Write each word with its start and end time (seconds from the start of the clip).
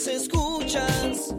las 0.00 0.06
escuchas 0.06 1.34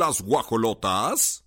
las 0.00 0.22
guajolotas. 0.22 1.44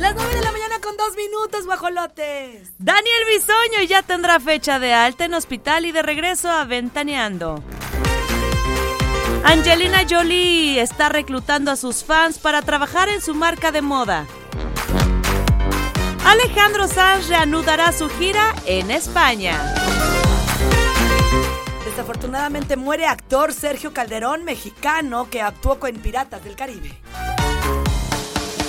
Las 0.00 0.14
9 0.16 0.34
de 0.34 0.42
la 0.42 0.50
mañana 0.50 0.80
con 0.82 0.96
dos 0.96 1.14
minutos, 1.16 1.64
guajolotes. 1.64 2.72
Daniel 2.78 3.22
Bisoño 3.28 3.82
ya 3.88 4.02
tendrá 4.02 4.40
fecha 4.40 4.80
de 4.80 4.92
alta 4.92 5.26
en 5.26 5.34
hospital 5.34 5.86
y 5.86 5.92
de 5.92 6.02
regreso 6.02 6.50
a 6.50 6.64
Ventaneando. 6.64 7.62
Angelina 9.44 10.04
Jolie 10.10 10.80
está 10.80 11.08
reclutando 11.08 11.70
a 11.70 11.76
sus 11.76 12.02
fans 12.02 12.40
para 12.40 12.62
trabajar 12.62 13.08
en 13.08 13.22
su 13.22 13.32
marca 13.32 13.70
de 13.70 13.80
moda. 13.80 14.26
Alejandro 16.24 16.88
Sanz 16.88 17.28
reanudará 17.28 17.92
su 17.92 18.08
gira 18.08 18.56
en 18.66 18.90
España. 18.90 19.85
Desafortunadamente 21.96 22.76
muere 22.76 23.06
actor 23.06 23.54
Sergio 23.54 23.94
Calderón, 23.94 24.44
mexicano, 24.44 25.30
que 25.30 25.40
actuó 25.40 25.80
con 25.80 25.92
Piratas 25.92 26.44
del 26.44 26.54
Caribe. 26.54 26.94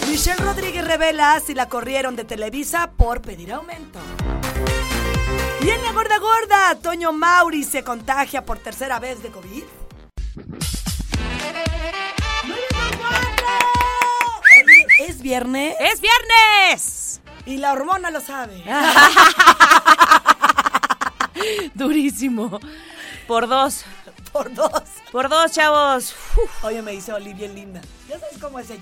Michelle 0.09 0.41
Rodríguez 0.41 0.87
revela 0.87 1.37
si 1.41 1.53
la 1.53 1.67
corrieron 1.67 2.15
de 2.15 2.23
Televisa 2.23 2.89
por 2.95 3.21
pedir 3.21 3.51
aumento. 3.51 3.99
Y 5.61 5.69
en 5.69 5.83
la 5.83 5.91
gorda 5.91 6.19
gorda, 6.19 6.75
Toño 6.81 7.11
Mauri 7.11 7.65
se 7.65 7.83
contagia 7.83 8.45
por 8.45 8.59
tercera 8.59 8.97
vez 8.97 9.21
de 9.21 9.27
COVID. 9.27 9.63
¿es 14.99 15.21
viernes? 15.21 15.75
¡Es 15.81 15.99
viernes! 15.99 17.21
Y 17.45 17.57
la 17.57 17.73
hormona 17.73 18.09
lo 18.09 18.21
sabe. 18.21 18.63
Durísimo. 21.75 22.57
Por 23.27 23.47
dos. 23.47 23.83
Por 24.31 24.53
dos. 24.53 24.71
Por 25.11 25.29
dos, 25.29 25.51
chavos. 25.51 26.15
Uf. 26.37 26.63
Oye, 26.63 26.81
me 26.81 26.91
dice 26.91 27.11
Oli, 27.13 27.33
bien 27.33 27.55
linda. 27.55 27.81
Ya 28.09 28.19
sabes 28.19 28.37
cómo 28.39 28.59
es 28.59 28.69
ella. 28.69 28.81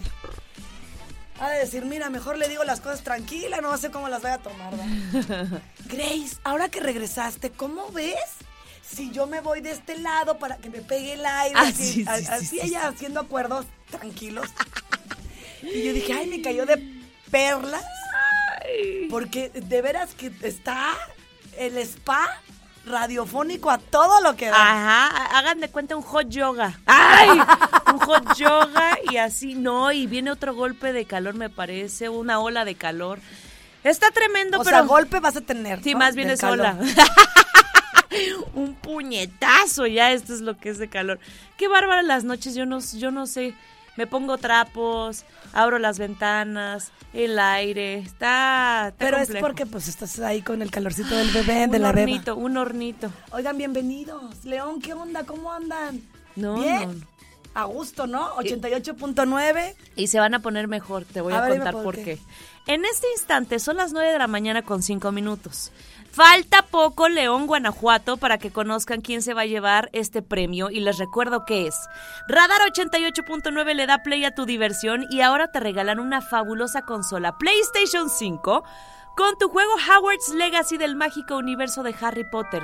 Ha 1.39 1.49
de 1.49 1.59
decir, 1.59 1.83
mira, 1.85 2.09
mejor 2.09 2.37
le 2.37 2.47
digo 2.47 2.63
las 2.63 2.79
cosas 2.79 3.01
tranquilas, 3.03 3.61
no 3.61 3.75
sé 3.77 3.91
cómo 3.91 4.07
las 4.07 4.21
voy 4.21 4.31
a 4.31 4.37
tomar. 4.37 4.73
¿verdad? 4.75 5.61
Grace, 5.85 6.37
ahora 6.43 6.69
que 6.69 6.79
regresaste, 6.79 7.51
¿cómo 7.51 7.89
ves? 7.91 8.15
Si 8.87 9.11
yo 9.11 9.25
me 9.27 9.41
voy 9.41 9.61
de 9.61 9.71
este 9.71 9.97
lado 9.97 10.37
para 10.37 10.57
que 10.57 10.69
me 10.69 10.79
pegue 10.81 11.13
el 11.13 11.25
aire, 11.25 11.55
Ah, 11.59 11.67
así, 11.67 11.83
sí, 11.83 11.93
sí, 12.03 12.05
a- 12.07 12.17
sí, 12.17 12.25
así 12.29 12.45
sí, 12.45 12.59
ella 12.61 12.87
haciendo 12.87 13.19
acuerdos 13.19 13.65
tranquilos. 13.89 14.47
Y 15.61 15.83
yo 15.83 15.93
dije, 15.93 16.13
ay, 16.13 16.27
me 16.27 16.41
cayó 16.41 16.65
de 16.65 16.81
perlas. 17.31 17.83
Porque 19.09 19.49
de 19.49 19.81
veras 19.81 20.13
que 20.15 20.31
está 20.43 20.93
el 21.57 21.77
spa 21.79 22.41
radiofónico 22.85 23.71
a 23.71 23.77
todo 23.77 24.21
lo 24.21 24.35
que 24.35 24.47
da. 24.47 24.55
Ajá, 24.55 25.37
hagan 25.37 25.59
de 25.59 25.69
cuenta 25.69 25.95
un 25.95 26.03
hot 26.03 26.29
yoga. 26.29 26.79
¡Ay! 26.85 27.29
Un 27.93 27.99
hot 27.99 28.35
yoga 28.35 28.97
y 29.09 29.17
así, 29.17 29.53
no, 29.53 29.91
y 29.91 30.07
viene 30.07 30.31
otro 30.31 30.53
golpe 30.55 30.91
de 30.91 31.05
calor, 31.05 31.35
me 31.35 31.49
parece, 31.49 32.09
una 32.09 32.39
ola 32.39 32.65
de 32.65 32.75
calor. 32.75 33.19
Está 33.83 34.09
tremendo, 34.11 34.59
o 34.59 34.63
pero. 34.63 34.77
sea, 34.77 34.85
golpe 34.85 35.19
vas 35.19 35.37
a 35.37 35.41
tener. 35.41 35.81
Sí, 35.83 35.93
¿no? 35.93 35.99
más 35.99 36.15
bien 36.15 36.31
es 36.31 36.43
ola. 36.43 36.77
un 38.53 38.73
puñetazo, 38.73 39.85
ya 39.85 40.11
esto 40.11 40.33
es 40.33 40.41
lo 40.41 40.57
que 40.57 40.69
es 40.69 40.77
de 40.77 40.89
calor. 40.89 41.19
Qué 41.57 41.67
bárbara 41.67 42.01
las 42.01 42.23
noches, 42.23 42.55
yo 42.55 42.65
no, 42.65 42.79
yo 42.79 43.11
no 43.11 43.27
sé. 43.27 43.53
Me 43.97 44.07
pongo 44.07 44.37
trapos, 44.37 45.23
abro 45.53 45.79
las 45.79 45.97
ventanas, 45.99 46.91
el 47.13 47.39
aire, 47.39 47.99
está, 47.99 48.89
está 48.89 49.05
Pero 49.05 49.17
es 49.17 49.29
porque 49.39 49.65
pues 49.65 49.87
estás 49.87 50.19
ahí 50.19 50.41
con 50.41 50.61
el 50.61 50.69
calorcito 50.69 51.15
del 51.15 51.29
bebé, 51.31 51.65
un 51.65 51.71
de 51.71 51.79
la 51.79 51.91
beba. 51.93 52.03
hornito, 52.03 52.35
un 52.35 52.57
hornito. 52.57 53.09
Oigan, 53.31 53.57
bienvenidos. 53.57 54.43
León, 54.43 54.81
¿qué 54.81 54.93
onda? 54.93 55.23
¿Cómo 55.23 55.51
andan? 55.53 56.01
No, 56.35 56.55
Bien. 56.55 56.81
no, 56.81 56.93
no. 56.93 57.14
A 57.55 57.63
gusto, 57.63 58.05
¿no? 58.05 58.35
88.9. 58.35 59.73
Y 59.95 60.07
se 60.07 60.19
van 60.19 60.33
a 60.33 60.39
poner 60.39 60.67
mejor, 60.67 61.05
te 61.05 61.21
voy 61.21 61.33
A 61.33 61.37
a, 61.37 61.41
ver, 61.41 61.53
dime 61.53 61.63
contar 61.63 61.73
por 61.73 61.83
por 61.83 61.95
qué. 61.95 62.03
qué. 62.03 62.19
En 62.67 62.83
este 62.85 63.07
instante 63.13 63.59
son 63.59 63.77
las 63.77 63.93
9 63.93 64.11
de 64.11 64.19
la 64.19 64.27
mañana 64.27 64.61
con 64.61 64.83
5 64.83 65.11
minutos. 65.11 65.71
Falta 66.11 66.61
poco 66.63 67.09
León, 67.09 67.45
Guanajuato, 67.45 68.17
para 68.17 68.37
que 68.37 68.51
conozcan 68.51 69.01
quién 69.01 69.21
se 69.21 69.33
va 69.33 69.41
a 69.41 69.45
llevar 69.45 69.89
este 69.91 70.21
premio 70.21 70.69
y 70.69 70.79
les 70.79 70.97
recuerdo 70.97 71.45
que 71.45 71.67
es. 71.67 71.75
Radar 72.27 72.61
88.9 72.71 73.73
le 73.73 73.85
da 73.85 74.01
play 74.01 74.23
a 74.23 74.33
tu 74.33 74.45
diversión 74.45 75.05
y 75.09 75.21
ahora 75.21 75.51
te 75.51 75.59
regalan 75.59 75.99
una 75.99 76.21
fabulosa 76.21 76.83
consola 76.83 77.37
PlayStation 77.37 78.09
5 78.09 78.63
con 79.17 79.37
tu 79.37 79.49
juego 79.49 79.71
Howard's 79.75 80.33
Legacy 80.33 80.77
del 80.77 80.95
mágico 80.95 81.37
universo 81.37 81.83
de 81.83 81.95
Harry 82.01 82.23
Potter. 82.29 82.63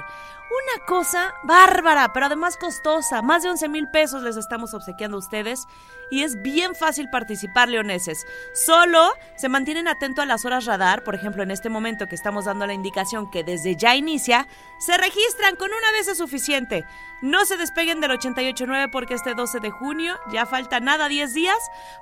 Una 0.51 0.85
cosa 0.85 1.33
bárbara, 1.43 2.11
pero 2.11 2.25
además 2.25 2.57
costosa. 2.57 3.21
Más 3.21 3.41
de 3.41 3.49
11 3.49 3.69
mil 3.69 3.87
pesos 3.87 4.21
les 4.21 4.35
estamos 4.35 4.73
obsequiando 4.73 5.15
a 5.15 5.21
ustedes. 5.21 5.65
Y 6.09 6.23
es 6.23 6.41
bien 6.41 6.75
fácil 6.75 7.09
participar, 7.09 7.69
leoneses. 7.69 8.25
Solo 8.53 9.13
se 9.37 9.47
mantienen 9.47 9.87
atentos 9.87 10.23
a 10.23 10.25
las 10.25 10.43
horas 10.43 10.65
radar. 10.65 11.05
Por 11.05 11.15
ejemplo, 11.15 11.41
en 11.41 11.51
este 11.51 11.69
momento 11.69 12.07
que 12.07 12.15
estamos 12.15 12.45
dando 12.45 12.67
la 12.67 12.73
indicación 12.73 13.31
que 13.31 13.45
desde 13.45 13.77
ya 13.77 13.95
inicia, 13.95 14.45
se 14.77 14.97
registran 14.97 15.55
con 15.55 15.69
una 15.71 15.91
vez 15.93 16.09
es 16.09 16.17
suficiente. 16.17 16.83
No 17.21 17.45
se 17.45 17.55
despeguen 17.55 18.01
del 18.01 18.11
88.9 18.11 18.89
porque 18.91 19.13
este 19.13 19.35
12 19.35 19.61
de 19.61 19.71
junio, 19.71 20.19
ya 20.33 20.45
falta 20.45 20.81
nada, 20.81 21.07
10 21.07 21.33
días, 21.33 21.59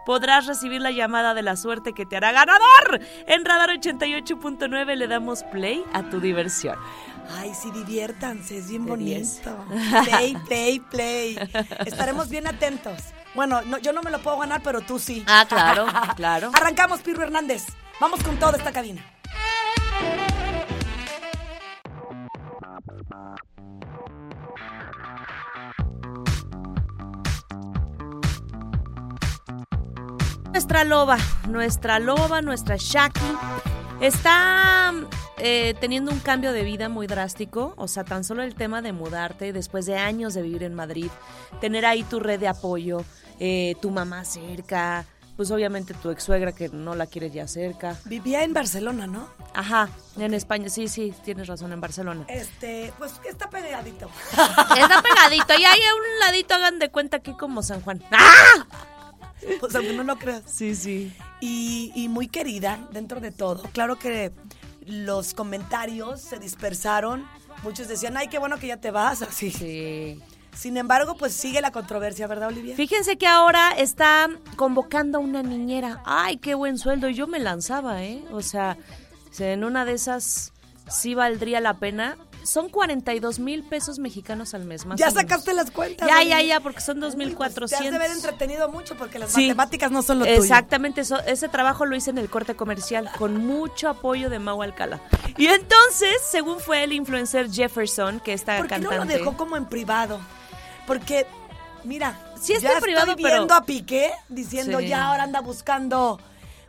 podrás 0.07 0.47
recibir 0.47 0.81
la 0.81 0.89
llamada 0.89 1.35
de 1.35 1.43
la 1.43 1.55
suerte 1.55 1.93
que 1.93 2.07
te 2.07 2.17
hará 2.17 2.31
ganador. 2.31 2.99
En 3.27 3.45
Radar 3.45 3.69
88.9 3.69 4.95
le 4.95 5.07
damos 5.07 5.43
play 5.43 5.83
a 5.93 6.09
tu 6.09 6.19
diversión. 6.19 6.79
Ay, 7.37 7.53
sí, 7.53 7.69
diviértanse, 7.69 8.38
es 8.49 8.69
bien 8.69 8.85
De 8.85 8.89
bonito. 8.89 9.65
Play, 10.05 10.35
play, 10.47 10.79
play. 10.79 11.37
Estaremos 11.85 12.29
bien 12.29 12.47
atentos. 12.47 12.99
Bueno, 13.35 13.61
no, 13.61 13.77
yo 13.77 13.93
no 13.93 14.01
me 14.01 14.11
lo 14.11 14.19
puedo 14.19 14.39
ganar, 14.39 14.61
pero 14.63 14.81
tú 14.81 14.99
sí. 14.99 15.23
Ah, 15.27 15.45
claro, 15.47 15.85
claro. 16.15 16.51
Arrancamos, 16.53 17.01
Pirro 17.01 17.23
Hernández. 17.23 17.65
Vamos 17.99 18.23
con 18.23 18.37
toda 18.37 18.57
esta 18.57 18.71
cabina. 18.71 19.05
Nuestra 30.51 30.83
loba, 30.83 31.17
nuestra 31.47 31.99
loba, 31.99 32.41
nuestra 32.41 32.75
Shaki, 32.77 33.19
está 34.01 34.93
eh, 35.39 35.73
teniendo 35.79 36.11
un 36.11 36.19
cambio 36.19 36.51
de 36.51 36.63
vida 36.63 36.89
muy 36.89 37.07
drástico. 37.07 37.73
O 37.77 37.87
sea, 37.87 38.03
tan 38.03 38.23
solo 38.23 38.43
el 38.43 38.55
tema 38.55 38.81
de 38.81 38.93
mudarte 38.93 39.53
después 39.53 39.85
de 39.85 39.97
años 39.97 40.33
de 40.33 40.41
vivir 40.41 40.63
en 40.63 40.73
Madrid, 40.73 41.09
tener 41.61 41.85
ahí 41.85 42.03
tu 42.03 42.19
red 42.19 42.39
de 42.39 42.47
apoyo, 42.47 43.03
eh, 43.39 43.75
tu 43.81 43.89
mamá 43.89 44.25
cerca, 44.25 45.05
pues 45.39 45.51
obviamente 45.51 45.93
tu 45.93 46.09
ex 46.09 46.21
suegra 46.23 46.51
que 46.51 46.67
no 46.67 46.95
la 46.95 47.05
quieres 47.05 47.31
ya 47.31 47.47
cerca. 47.47 47.95
Vivía 48.03 48.43
en 48.43 48.51
Barcelona, 48.53 49.07
¿no? 49.07 49.29
Ajá, 49.53 49.89
en 50.17 50.33
España, 50.33 50.67
sí, 50.67 50.89
sí, 50.89 51.13
tienes 51.23 51.47
razón, 51.47 51.71
en 51.71 51.79
Barcelona. 51.79 52.25
Este, 52.27 52.91
pues 52.97 53.13
está 53.23 53.49
pegadito. 53.49 54.09
Está 54.31 55.01
pegadito, 55.01 55.53
y 55.57 55.63
ahí 55.63 55.79
a 55.81 55.95
un 55.95 56.19
ladito 56.19 56.55
hagan 56.55 56.79
de 56.79 56.89
cuenta 56.89 57.15
aquí 57.17 57.31
como 57.31 57.63
San 57.63 57.79
Juan. 57.81 58.03
¡Ah! 58.11 58.67
Pues 59.61 59.73
aunque 59.73 59.93
no 59.93 60.03
lo 60.03 60.17
creas. 60.17 60.43
Sí, 60.47 60.75
sí. 60.75 61.15
y, 61.39 61.93
y 61.95 62.09
muy 62.09 62.27
querida 62.27 62.77
dentro 62.91 63.21
de 63.21 63.31
todo. 63.31 63.63
Claro 63.71 63.97
que 63.97 64.33
los 64.89 65.33
comentarios 65.33 66.21
se 66.21 66.39
dispersaron. 66.39 67.27
Muchos 67.63 67.87
decían, 67.87 68.17
ay, 68.17 68.27
qué 68.27 68.39
bueno 68.39 68.57
que 68.57 68.67
ya 68.67 68.77
te 68.77 68.91
vas, 68.91 69.21
así. 69.21 69.51
Sí. 69.51 70.19
Sin 70.55 70.75
embargo, 70.77 71.15
pues 71.15 71.33
sigue 71.33 71.61
la 71.61 71.71
controversia, 71.71 72.27
¿verdad, 72.27 72.49
Olivia? 72.49 72.75
Fíjense 72.75 73.17
que 73.17 73.27
ahora 73.27 73.71
está 73.77 74.27
convocando 74.55 75.19
a 75.19 75.21
una 75.21 75.41
niñera. 75.41 76.01
Ay, 76.05 76.37
qué 76.37 76.53
buen 76.53 76.77
sueldo. 76.77 77.07
Y 77.07 77.13
yo 77.13 77.27
me 77.27 77.39
lanzaba, 77.39 78.03
¿eh? 78.03 78.23
O 78.31 78.41
sea, 78.41 78.77
en 79.37 79.63
una 79.63 79.85
de 79.85 79.93
esas 79.93 80.51
sí 80.89 81.15
valdría 81.15 81.61
la 81.61 81.75
pena. 81.75 82.17
Son 82.43 82.69
42 82.69 83.39
mil 83.39 83.63
pesos 83.63 83.99
mexicanos 83.99 84.53
al 84.53 84.65
mes, 84.65 84.85
más 84.85 84.99
Ya 84.99 85.07
o 85.07 85.09
menos. 85.09 85.21
sacaste 85.21 85.53
las 85.53 85.71
cuentas. 85.71 86.07
Ya, 86.07 86.23
ya, 86.23 86.41
ya, 86.41 86.59
porque 86.59 86.81
son 86.81 86.99
Te 86.99 87.05
has 87.07 87.15
de 87.17 87.23
haber 87.23 87.35
2.400. 87.35 88.15
entretenido 88.15 88.69
mucho 88.69 88.95
porque 88.95 89.19
las 89.19 89.31
Sí. 89.31 89.47
matemáticas 89.47 89.91
no 89.91 90.01
son 90.01 90.19
lo 90.19 90.25
tuyo. 90.25 90.37
Exactamente, 90.41 91.01
eso- 91.01 91.19
ese 91.25 91.49
trabajo 91.49 91.85
lo 91.85 91.95
hice 91.95 92.09
en 92.09 92.17
el 92.17 92.29
corte 92.29 92.55
comercial 92.55 93.09
con 93.17 93.45
mucho 93.45 93.89
apoyo 93.89 94.29
de 94.29 94.39
Mau 94.39 94.61
Alcala. 94.61 94.99
Y 95.37 95.47
entonces, 95.47 96.17
según 96.29 96.59
fue 96.59 96.83
el 96.83 96.93
influencer 96.93 97.51
Jefferson, 97.51 98.19
que 98.19 98.33
está 98.33 98.57
¿Por 98.57 98.67
qué 98.67 98.79
no 98.79 98.89
cantante. 98.89 99.13
lo 99.13 99.19
dejó 99.25 99.37
como 99.37 99.57
en 99.57 99.65
privado? 99.65 100.19
Porque, 100.87 101.25
mira, 101.83 102.17
Sí 102.39 102.53
está 102.53 102.75
ya 102.75 102.79
privado, 102.79 103.11
estoy 103.11 103.23
pero- 103.23 103.35
viendo 103.37 103.53
a 103.53 103.63
Piqué 103.63 104.11
diciendo 104.29 104.79
Sí. 104.79 104.87
ya 104.87 105.07
ahora 105.07 105.23
anda 105.23 105.41
buscando 105.41 106.19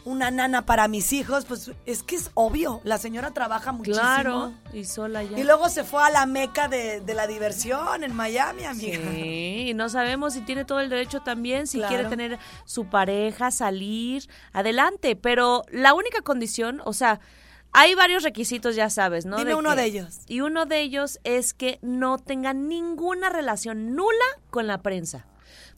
una 0.05 0.31
nana 0.31 0.67
para 0.67 0.89
mis 0.89 1.13
hijos. 1.13 1.45
Pues 1.45 1.71
es 1.87 2.03
que 2.03 2.17
es 2.17 2.31
obvio, 2.35 2.81
la 2.85 2.99
señora 2.99 3.31
trabaja 3.33 3.73
muchísimo. 3.73 4.01
Claro, 4.03 4.53
y 4.73 4.85
sola 4.85 5.23
ya. 5.23 5.39
Y 5.39 5.45
luego 5.45 5.69
se 5.69 5.85
fue 5.85 6.03
a 6.03 6.11
la 6.11 6.27
meca 6.27 6.69
de, 6.69 7.01
de 7.01 7.15
la 7.15 7.27
diversión 7.27 8.03
en 8.05 8.15
Miami, 8.15 8.65
amiga. 8.65 8.99
Sí, 9.13 9.67
y 9.71 9.75
no 9.75 9.89
sabemos 9.89 10.35
si 10.35 10.41
tiene 10.43 10.65
todo 10.65 10.81
el 10.81 10.89
derecho 10.91 11.21
también, 11.21 11.67
si 11.67 11.79
Claro. 11.79 11.95
quiere 11.95 12.09
tener 12.09 12.39
su 12.65 12.87
pareja, 12.87 13.51
salir, 13.51 14.29
adelante. 14.53 15.17
Pero 15.17 15.65
la 15.71 15.95
única 15.95 16.23
condición, 16.23 16.81
o 16.85 16.93
sea, 16.93 17.21
hay 17.73 17.95
varios 17.95 18.25
requisitos, 18.25 18.75
ya 18.75 18.91
sabes, 18.91 19.27
¿no? 19.27 19.37
Dime 19.37 19.55
uno 19.55 19.71
que- 19.71 19.77
de 19.77 19.85
ellos. 19.85 20.21
Y 20.27 20.41
uno 20.41 20.67
de 20.67 20.81
ellos 20.81 21.21
es 21.25 21.55
que 21.55 21.79
no 21.83 22.19
tenga 22.19 22.53
ninguna 22.53 23.29
relación 23.29 23.95
nula 23.95 24.25
con 24.51 24.67
la 24.67 24.83
prensa. 24.83 25.27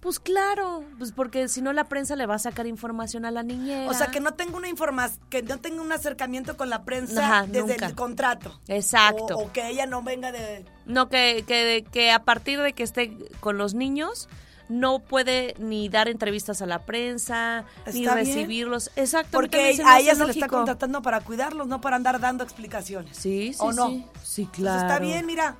Pues 0.02 0.18
claro, 0.18 0.84
pues 0.98 1.12
porque 1.12 1.46
si 1.46 1.62
no 1.62 1.72
la 1.72 1.84
prensa 1.84 2.16
le 2.16 2.26
va 2.26 2.34
a 2.34 2.38
sacar 2.40 2.66
información 2.66 3.24
a 3.24 3.30
la 3.30 3.44
niñera. 3.44 3.88
O 3.88 3.94
sea, 3.94 4.08
que 4.08 4.18
no 4.18 4.34
tenga 4.34 4.56
una 4.56 4.68
información, 4.68 5.20
que 5.30 5.42
no 5.44 5.58
tenga 5.58 5.80
un 5.80 5.92
acercamiento 5.92 6.56
con 6.56 6.70
la 6.70 6.82
prensa 6.82 7.24
Ajá, 7.24 7.46
desde 7.46 7.68
nunca. 7.74 7.86
el 7.86 7.94
contrato. 7.94 8.60
Exacto. 8.66 9.36
O, 9.36 9.44
o 9.44 9.52
que 9.52 9.68
ella 9.68 9.86
no 9.86 10.02
venga 10.02 10.32
de... 10.32 10.64
No, 10.86 11.08
que, 11.08 11.44
que, 11.46 11.86
que 11.92 12.10
a 12.10 12.24
partir 12.24 12.60
de 12.60 12.72
que 12.72 12.82
esté 12.82 13.16
con 13.38 13.58
los 13.58 13.74
niños 13.74 14.28
no 14.68 14.98
puede 14.98 15.54
ni 15.60 15.88
dar 15.88 16.08
entrevistas 16.08 16.62
a 16.62 16.66
la 16.66 16.80
prensa, 16.80 17.64
ni 17.92 18.00
bien. 18.00 18.14
recibirlos. 18.14 18.90
Exacto. 18.96 19.30
Porque 19.30 19.80
a 19.86 20.00
ella 20.00 20.16
se 20.16 20.24
le 20.24 20.32
está 20.32 20.48
contratando 20.48 21.00
para 21.02 21.20
cuidarlos, 21.20 21.68
no 21.68 21.80
para 21.80 21.94
andar 21.94 22.18
dando 22.18 22.42
explicaciones. 22.42 23.16
Sí, 23.16 23.52
sí, 23.52 23.58
¿O 23.60 23.72
no? 23.72 23.86
sí. 23.88 24.04
Sí, 24.24 24.44
Pues 24.46 24.56
claro. 24.62 24.80
está 24.80 24.98
bien, 24.98 25.26
mira. 25.26 25.58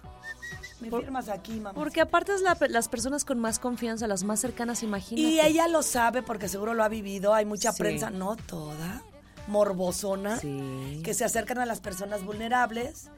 Me 0.83 0.91
Por- 0.91 1.03
firmas 1.03 1.29
aquí, 1.29 1.53
mamá. 1.53 1.73
Porque 1.75 2.01
aparte 2.01 2.35
es 2.35 2.43
la- 2.43 2.57
las 2.69 2.89
personas 2.89 3.25
con 3.25 3.39
más 3.39 3.59
confianza, 3.59 4.07
las 4.07 4.25
más 4.25 4.41
cercanas, 4.41 4.83
imagínate. 4.83 5.23
Y 5.23 5.41
ella 5.41 5.69
lo 5.69 5.83
sabe 5.83 6.23
porque 6.23 6.49
seguro 6.49 6.75
lo 6.75 6.83
ha 6.85 6.89
vivido. 6.89 7.33
Hay 7.35 7.45
mucha 7.47 7.73
Sí. 7.73 7.83
prensa, 7.83 8.11
no 8.11 8.37
toda, 8.37 9.03
morbosona, 9.47 10.39
Sí. 10.39 11.01
que 11.05 11.15
se 11.15 11.25
acercan 11.25 11.59
a 11.59 11.67
las 11.67 11.81
personas 11.81 12.25
vulnerables 12.25 13.09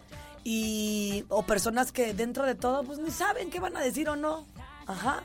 y 0.44 1.24
o 1.28 1.42
personas 1.44 1.90
que 1.92 2.12
dentro 2.14 2.44
de 2.46 2.54
todo 2.54 2.84
pues 2.84 2.98
ni 2.98 3.10
saben 3.10 3.50
qué 3.50 3.60
van 3.60 3.76
a 3.76 3.80
decir 3.80 4.08
o 4.08 4.16
no. 4.16 4.46
Ajá. 4.86 5.22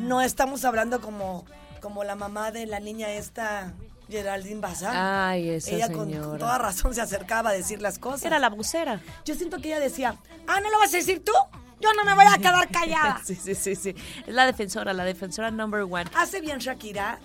No 0.00 0.22
estamos 0.22 0.64
hablando 0.64 1.00
como 1.00 1.44
como 1.80 2.02
la 2.02 2.14
mamá 2.16 2.50
de 2.50 2.64
la 2.64 2.80
niña 2.80 3.10
esta 3.10 3.74
Geraldine 4.08 4.60
Bazán. 4.60 4.96
Ay, 4.96 5.50
esa 5.50 5.70
ella 5.72 5.92
con, 5.92 6.10
con 6.10 6.38
toda 6.38 6.56
razón 6.56 6.94
se 6.94 7.02
acercaba 7.02 7.50
a 7.50 7.52
decir 7.52 7.82
las 7.82 7.98
cosas. 7.98 8.24
Era 8.24 8.38
la 8.38 8.48
vocera. 8.48 9.02
Yo 9.26 9.34
siento 9.34 9.58
que 9.58 9.68
ella 9.68 9.80
decía, 9.80 10.16
ah, 10.46 10.60
¿no 10.60 10.70
lo 10.70 10.78
vas 10.78 10.94
a 10.94 10.96
decir 10.96 11.22
tú? 11.22 11.32
Yo 11.84 11.92
no 11.94 12.04
me 12.04 12.14
voy 12.14 12.24
a 12.26 12.38
quedar 12.38 12.68
callada. 12.70 13.20
sí, 13.24 13.34
sí, 13.34 13.54
sí, 13.54 13.76
sí. 13.76 13.94
Es 14.26 14.34
la 14.34 14.46
defensora, 14.46 14.92
la 14.92 15.04
defensora 15.04 15.50
number 15.50 15.82
one. 15.82 16.04
Hace 16.16 16.40
bien 16.40 16.58
Shakira 16.58 17.18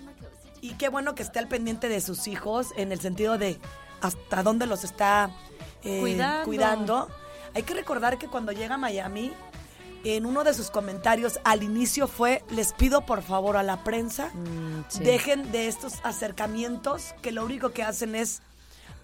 y 0.60 0.74
qué 0.74 0.88
bueno 0.88 1.14
que 1.14 1.22
esté 1.22 1.38
al 1.38 1.48
pendiente 1.48 1.88
de 1.88 2.00
sus 2.00 2.28
hijos 2.28 2.68
en 2.76 2.92
el 2.92 3.00
sentido 3.00 3.38
de 3.38 3.58
hasta 4.02 4.42
dónde 4.42 4.66
los 4.66 4.84
está 4.84 5.30
eh, 5.82 5.98
Cuidando. 6.00 6.44
cuidando. 6.44 7.08
Hay 7.54 7.62
que 7.62 7.74
recordar 7.74 8.18
que 8.18 8.28
cuando 8.28 8.52
llega 8.52 8.74
a 8.74 8.78
Miami, 8.78 9.32
en 10.04 10.24
uno 10.24 10.44
de 10.44 10.54
sus 10.54 10.70
comentarios 10.70 11.40
al 11.44 11.62
inicio 11.62 12.06
fue, 12.08 12.42
les 12.50 12.72
pido 12.72 13.02
por 13.06 13.22
favor 13.22 13.56
a 13.56 13.62
la 13.62 13.82
prensa, 13.84 14.28
Mm, 14.34 14.84
sí. 14.88 15.02
dejen 15.04 15.50
de 15.52 15.68
estos 15.68 15.94
acercamientos 16.04 17.14
que 17.22 17.32
lo 17.32 17.44
único 17.44 17.70
que 17.70 17.82
hacen 17.82 18.14
es 18.14 18.40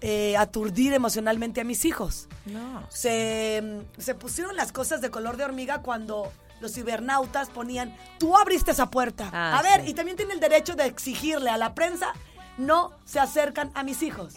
eh, 0.01 0.37
aturdir 0.37 0.93
emocionalmente 0.93 1.61
a 1.61 1.63
mis 1.63 1.83
hijos 1.85 2.27
No. 2.45 2.83
se, 2.89 3.81
se 3.97 4.13
pusieron 4.15 4.55
las 4.55 4.71
cosas 4.71 5.01
de 5.01 5.09
color 5.09 5.37
de 5.37 5.43
hormiga 5.45 5.81
cuando 5.81 6.31
los 6.59 6.73
cibernautas 6.73 7.49
ponían, 7.49 7.95
tú 8.17 8.35
abriste 8.35 8.71
esa 8.71 8.89
puerta. 8.89 9.29
Ah, 9.31 9.59
a 9.59 9.61
ver, 9.61 9.83
sí. 9.83 9.91
y 9.91 9.93
también 9.93 10.17
tiene 10.17 10.33
el 10.33 10.39
derecho 10.39 10.75
de 10.75 10.85
exigirle 10.85 11.49
a 11.51 11.57
la 11.57 11.75
prensa, 11.75 12.13
no 12.57 12.91
se 13.05 13.19
acercan 13.19 13.71
a 13.75 13.83
mis 13.83 14.01
hijos. 14.01 14.33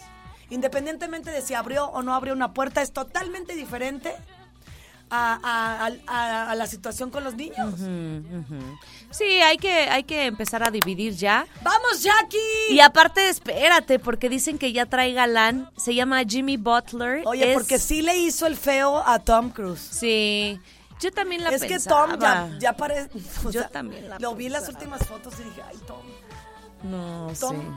Independientemente 0.51 1.31
de 1.31 1.41
si 1.41 1.53
abrió 1.53 1.85
o 1.87 2.01
no 2.03 2.13
abrió 2.13 2.33
una 2.33 2.53
puerta, 2.53 2.81
es 2.81 2.91
totalmente 2.91 3.55
diferente 3.55 4.13
a, 5.11 5.39
a- 5.43 5.85
a- 5.87 5.91
a- 6.07 6.51
a 6.51 6.55
la 6.55 6.65
situación 6.67 7.09
con 7.11 7.23
los 7.23 7.35
niños. 7.35 7.75
Sí, 9.11 9.25
hay 9.25 9.57
que, 9.57 9.71
hay 9.89 10.03
que 10.03 10.25
empezar 10.25 10.63
a 10.63 10.71
dividir 10.71 11.13
ya. 11.15 11.45
¡Vamos, 11.61 12.01
Jackie! 12.01 12.37
Y 12.73 12.79
aparte, 12.79 13.27
espérate, 13.29 13.99
porque 13.99 14.29
dicen 14.29 14.57
que 14.57 14.71
ya 14.71 14.85
trae 14.85 15.11
galán. 15.13 15.69
Se 15.77 15.93
llama 15.93 16.21
Jimmy 16.23 16.55
Butler. 16.57 17.21
Oye, 17.25 17.49
Es- 17.51 17.53
porque 17.57 17.77
sí 17.77 18.01
le 18.01 18.17
hizo 18.17 18.47
el 18.47 18.55
feo 18.55 19.03
a 19.05 19.19
Tom 19.19 19.49
Cruise. 19.49 19.81
Sí. 19.81 20.59
Yo 21.01 21.11
también 21.11 21.43
la 21.43 21.49
es 21.49 21.61
que 21.63 21.67
pensaba. 21.67 22.07
Tom 22.11 22.19
ya, 22.21 22.57
ya 22.59 22.73
parece... 22.77 23.09
Yo 23.51 23.67
también 23.69 24.07
la 24.07 24.19
Lo 24.19 24.35
vi 24.35 24.45
en 24.45 24.53
las 24.53 24.69
últimas 24.69 25.05
fotos 25.05 25.33
y 25.39 25.43
dije, 25.43 25.61
ay, 25.67 25.77
Tom. 25.87 26.01
No 26.83 27.31
Tom, 27.39 27.55
sé. 27.57 27.67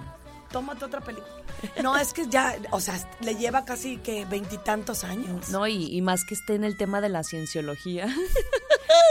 Tómate 0.54 0.84
otra 0.84 1.00
película. 1.00 1.34
No, 1.82 1.96
es 1.96 2.12
que 2.12 2.28
ya, 2.28 2.56
o 2.70 2.80
sea, 2.80 2.94
le 3.20 3.34
lleva 3.34 3.64
casi 3.64 3.96
que 3.96 4.24
veintitantos 4.24 5.02
años. 5.02 5.48
No, 5.48 5.66
y, 5.66 5.86
y 5.92 6.00
más 6.00 6.24
que 6.24 6.34
esté 6.34 6.54
en 6.54 6.62
el 6.62 6.76
tema 6.76 7.00
de 7.00 7.08
la 7.08 7.24
cienciología. 7.24 8.06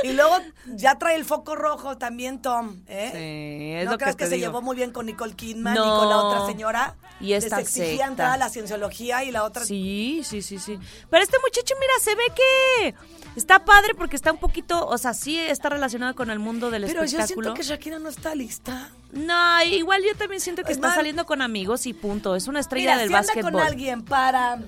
Y 0.04 0.14
luego 0.14 0.38
ya 0.68 0.98
trae 0.98 1.16
el 1.16 1.26
foco 1.26 1.56
rojo 1.56 1.98
también 1.98 2.42
Tom, 2.42 2.84
¿eh? 2.88 3.10
Sí, 3.12 3.80
es 3.82 3.86
no 3.86 3.92
lo 3.92 3.98
que 3.98 4.26
se 4.26 4.36
digo. 4.36 4.48
llevó 4.48 4.62
muy 4.62 4.76
bien 4.78 4.92
con 4.92 5.06
Nicole 5.06 5.34
Kidman 5.34 5.74
No. 5.76 5.84
y 5.84 6.00
con 6.00 6.10
la 6.10 6.18
otra 6.18 6.46
señora. 6.46 6.96
Y 7.20 7.34
esta 7.34 7.58
Les 7.58 7.68
exigían 7.68 7.90
secta. 7.98 8.08
entrar 8.08 8.32
a 8.32 8.38
la 8.38 8.50
cienciología 8.50 9.24
y 9.26 9.32
la 9.32 9.44
otra... 9.44 9.66
Sí, 9.66 10.22
sí, 10.24 10.42
sí, 10.42 10.60
sí. 10.60 10.80
Pero 11.10 11.24
este 11.24 11.38
muchacho, 11.40 11.74
mira, 11.80 11.94
se 12.02 12.16
ve 12.16 12.24
que 12.36 12.96
está 13.36 13.66
padre 13.66 13.94
porque 13.96 14.16
está 14.16 14.32
un 14.32 14.40
poquito, 14.40 14.86
o 14.88 14.98
sea, 14.98 15.14
sí 15.14 15.38
está 15.40 15.70
relacionado 15.70 16.16
con 16.16 16.30
el 16.30 16.40
mundo 16.40 16.70
del 16.70 16.84
Pero 16.86 17.02
yo 17.04 17.08
siento 17.08 17.24
espectáculo. 17.26 17.54
que 17.54 17.64
Shakira 17.64 18.00
no 18.00 18.10
está 18.10 18.34
lista. 18.36 18.90
No, 19.14 19.64
igual 19.64 20.02
yo 20.04 20.16
también 20.18 20.42
siento 20.42 20.64
que 20.64 20.72
Es 20.72 20.78
está 20.78 20.94
saliendo 20.96 21.26
con 21.26 21.42
amigos 21.42 21.86
y 21.86 21.94
punto. 21.94 22.36
Es 22.36 22.48
una 22.48 22.60
estrella 22.60 22.92
Mira, 22.92 22.98
del 22.98 23.10
si 23.10 23.14
anda 23.16 23.26
básquetbol. 23.28 23.52
con 23.52 23.62
alguien 23.62 24.04
para... 24.04 24.60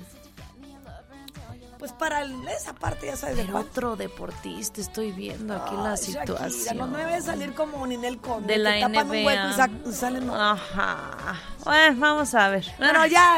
Pues 1.79 1.91
para 1.91 2.23
esa 2.23 2.73
parte, 2.73 3.07
ya 3.07 3.15
sabes 3.15 3.37
de 3.37 3.43
Pero 3.45 3.59
otro 3.59 3.95
deportista, 3.95 4.81
estoy 4.81 5.11
viendo 5.11 5.53
aquí 5.55 5.75
la 5.75 5.91
Ay, 5.91 5.97
Shakira, 5.97 6.21
situación. 6.49 6.77
no 6.77 6.87
me 6.87 6.97
debe 7.05 7.21
salir 7.21 7.53
como 7.53 7.85
Ninel 7.85 8.17
Conde. 8.17 8.53
de 8.53 8.57
la 8.59 8.79
tapan 8.79 9.05
un 9.11 9.25
hueco 9.25 9.29
y 9.29 9.53
NBA. 9.53 9.69
y 9.89 9.93
salen... 9.93 10.29
Ajá. 10.31 11.39
Bueno, 11.63 11.99
vamos 11.99 12.33
a 12.33 12.49
ver. 12.49 12.65
Bueno, 12.79 13.05
ya, 13.05 13.37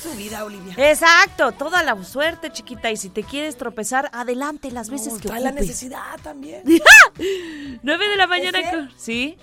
su 0.00 0.12
vida, 0.12 0.44
Olivia. 0.44 0.74
Exacto, 0.76 1.50
toda 1.52 1.82
la 1.82 2.00
suerte, 2.04 2.52
chiquita. 2.52 2.88
Y 2.90 2.96
si 2.96 3.08
te 3.08 3.24
quieres 3.24 3.56
tropezar, 3.56 4.10
adelante 4.12 4.70
las 4.70 4.90
veces 4.90 5.14
No, 5.14 5.18
que 5.20 5.28
trae 5.28 5.40
la 5.40 5.48
ocupes. 5.50 5.66
necesidad 5.66 6.20
también. 6.22 6.62
9 7.82 8.08
de 8.08 8.16
la 8.16 8.26
mañana. 8.28 8.90
Sí. 8.96 9.36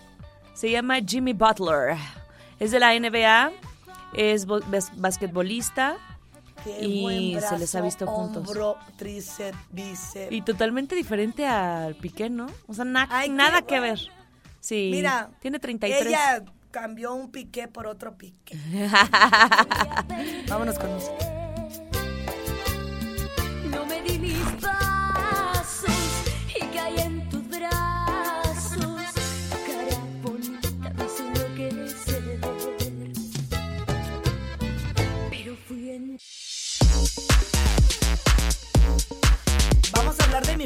Se 0.55 0.71
llama 0.71 0.95
Jimmy 1.05 1.33
Butler. 1.33 1.95
Es 2.59 2.71
de 2.71 2.79
la 2.79 2.93
NBA. 2.97 3.51
Es 4.13 4.45
bo- 4.47 4.61
bas- 4.61 4.91
basquetbolista. 4.95 5.97
Qué 6.63 6.83
Y 6.83 7.37
se 7.47 7.59
les 7.59 7.75
ha 7.75 7.81
visto 7.81 8.07
juntos. 8.07 8.47
Hombro, 8.47 8.77
tríceps, 8.97 9.57
bíceps. 9.69 10.31
Y 10.31 10.41
totalmente 10.41 10.95
diferente 10.95 11.45
al 11.45 11.93
Piqué, 11.95 12.29
¿no? 12.29 12.47
O 12.67 12.73
sea, 12.73 12.85
na- 12.85 13.07
Ay, 13.11 13.27
qué 13.29 13.35
nada 13.35 13.61
que 13.61 13.79
bueno. 13.79 13.93
ver. 13.95 13.99
Sí. 14.61 14.89
Mira, 14.91 15.29
Tiene 15.41 15.59
33. 15.59 16.07
Ella 16.07 16.43
cambió 16.71 17.13
un 17.13 17.29
piqué 17.29 17.67
por 17.67 17.85
otro 17.85 18.17
piqué. 18.17 18.57
Vámonos 20.49 20.79
con 20.79 20.91
música. 20.93 21.13
No 23.69 23.85
me 23.85 24.01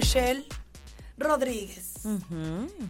Michelle 0.03 0.45
Rodríguez. 1.17 1.91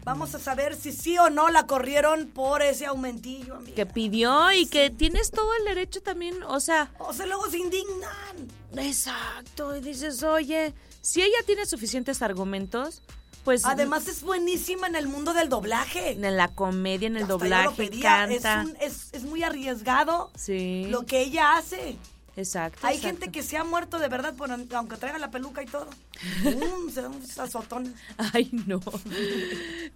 Vamos 0.03 0.35
a 0.35 0.39
saber 0.39 0.75
si 0.75 0.91
sí 0.91 1.17
o 1.17 1.31
no 1.31 1.49
la 1.49 1.65
corrieron 1.65 2.27
por 2.27 2.61
ese 2.61 2.85
aumentillo, 2.85 3.55
amiga. 3.55 3.73
que 3.75 3.85
pidió 3.87 4.51
y 4.51 4.67
que 4.67 4.91
tienes 4.91 5.31
todo 5.31 5.49
el 5.55 5.65
derecho 5.65 6.01
también, 6.01 6.43
o 6.43 6.59
sea, 6.59 6.91
O 6.99 7.11
sea, 7.11 7.25
luego 7.25 7.49
se 7.49 7.57
indignan. 7.57 8.47
exacto, 8.77 9.75
y 9.75 9.81
dices, 9.81 10.21
oye, 10.21 10.75
si 11.01 11.21
ella 11.23 11.37
tiene 11.47 11.65
suficientes 11.65 12.21
argumentos, 12.21 13.01
pues 13.43 13.65
Además 13.65 14.07
es 14.07 14.21
buenísima 14.21 14.85
en 14.85 14.95
el 14.95 15.07
mundo 15.07 15.33
del 15.33 15.49
doblaje. 15.49 16.11
en 16.11 16.37
la 16.37 16.49
comedia, 16.49 17.07
en 17.07 17.15
el 17.17 17.23
Hasta 17.23 17.33
yo 17.33 17.37
lo 17.39 17.43
doblaje. 17.71 17.83
Es, 17.95 18.01
canta. 18.43 18.63
un- 18.67 18.77
es- 18.79 19.09
es 19.13 19.23
muy 19.23 19.41
arriesgado 19.41 20.29
Sí. 20.35 20.85
lo 20.89 21.07
que 21.07 21.21
ella 21.21 21.57
hace. 21.57 21.97
Exacto. 22.39 22.79
Hay 22.87 22.95
exacto. 22.95 23.17
gente 23.17 23.31
que 23.31 23.43
se 23.43 23.57
ha 23.57 23.63
muerto 23.63 23.99
de 23.99 24.07
verdad, 24.07 24.33
por, 24.33 24.49
aunque 24.51 24.95
traiga 24.95 25.19
la 25.19 25.29
peluca 25.29 25.61
y 25.61 25.65
todo. 25.65 25.87
Mm, 26.43 26.89
se 26.89 27.07
unos 27.07 27.39
azotones. 27.39 27.93
Ay, 28.17 28.49
no. 28.65 28.81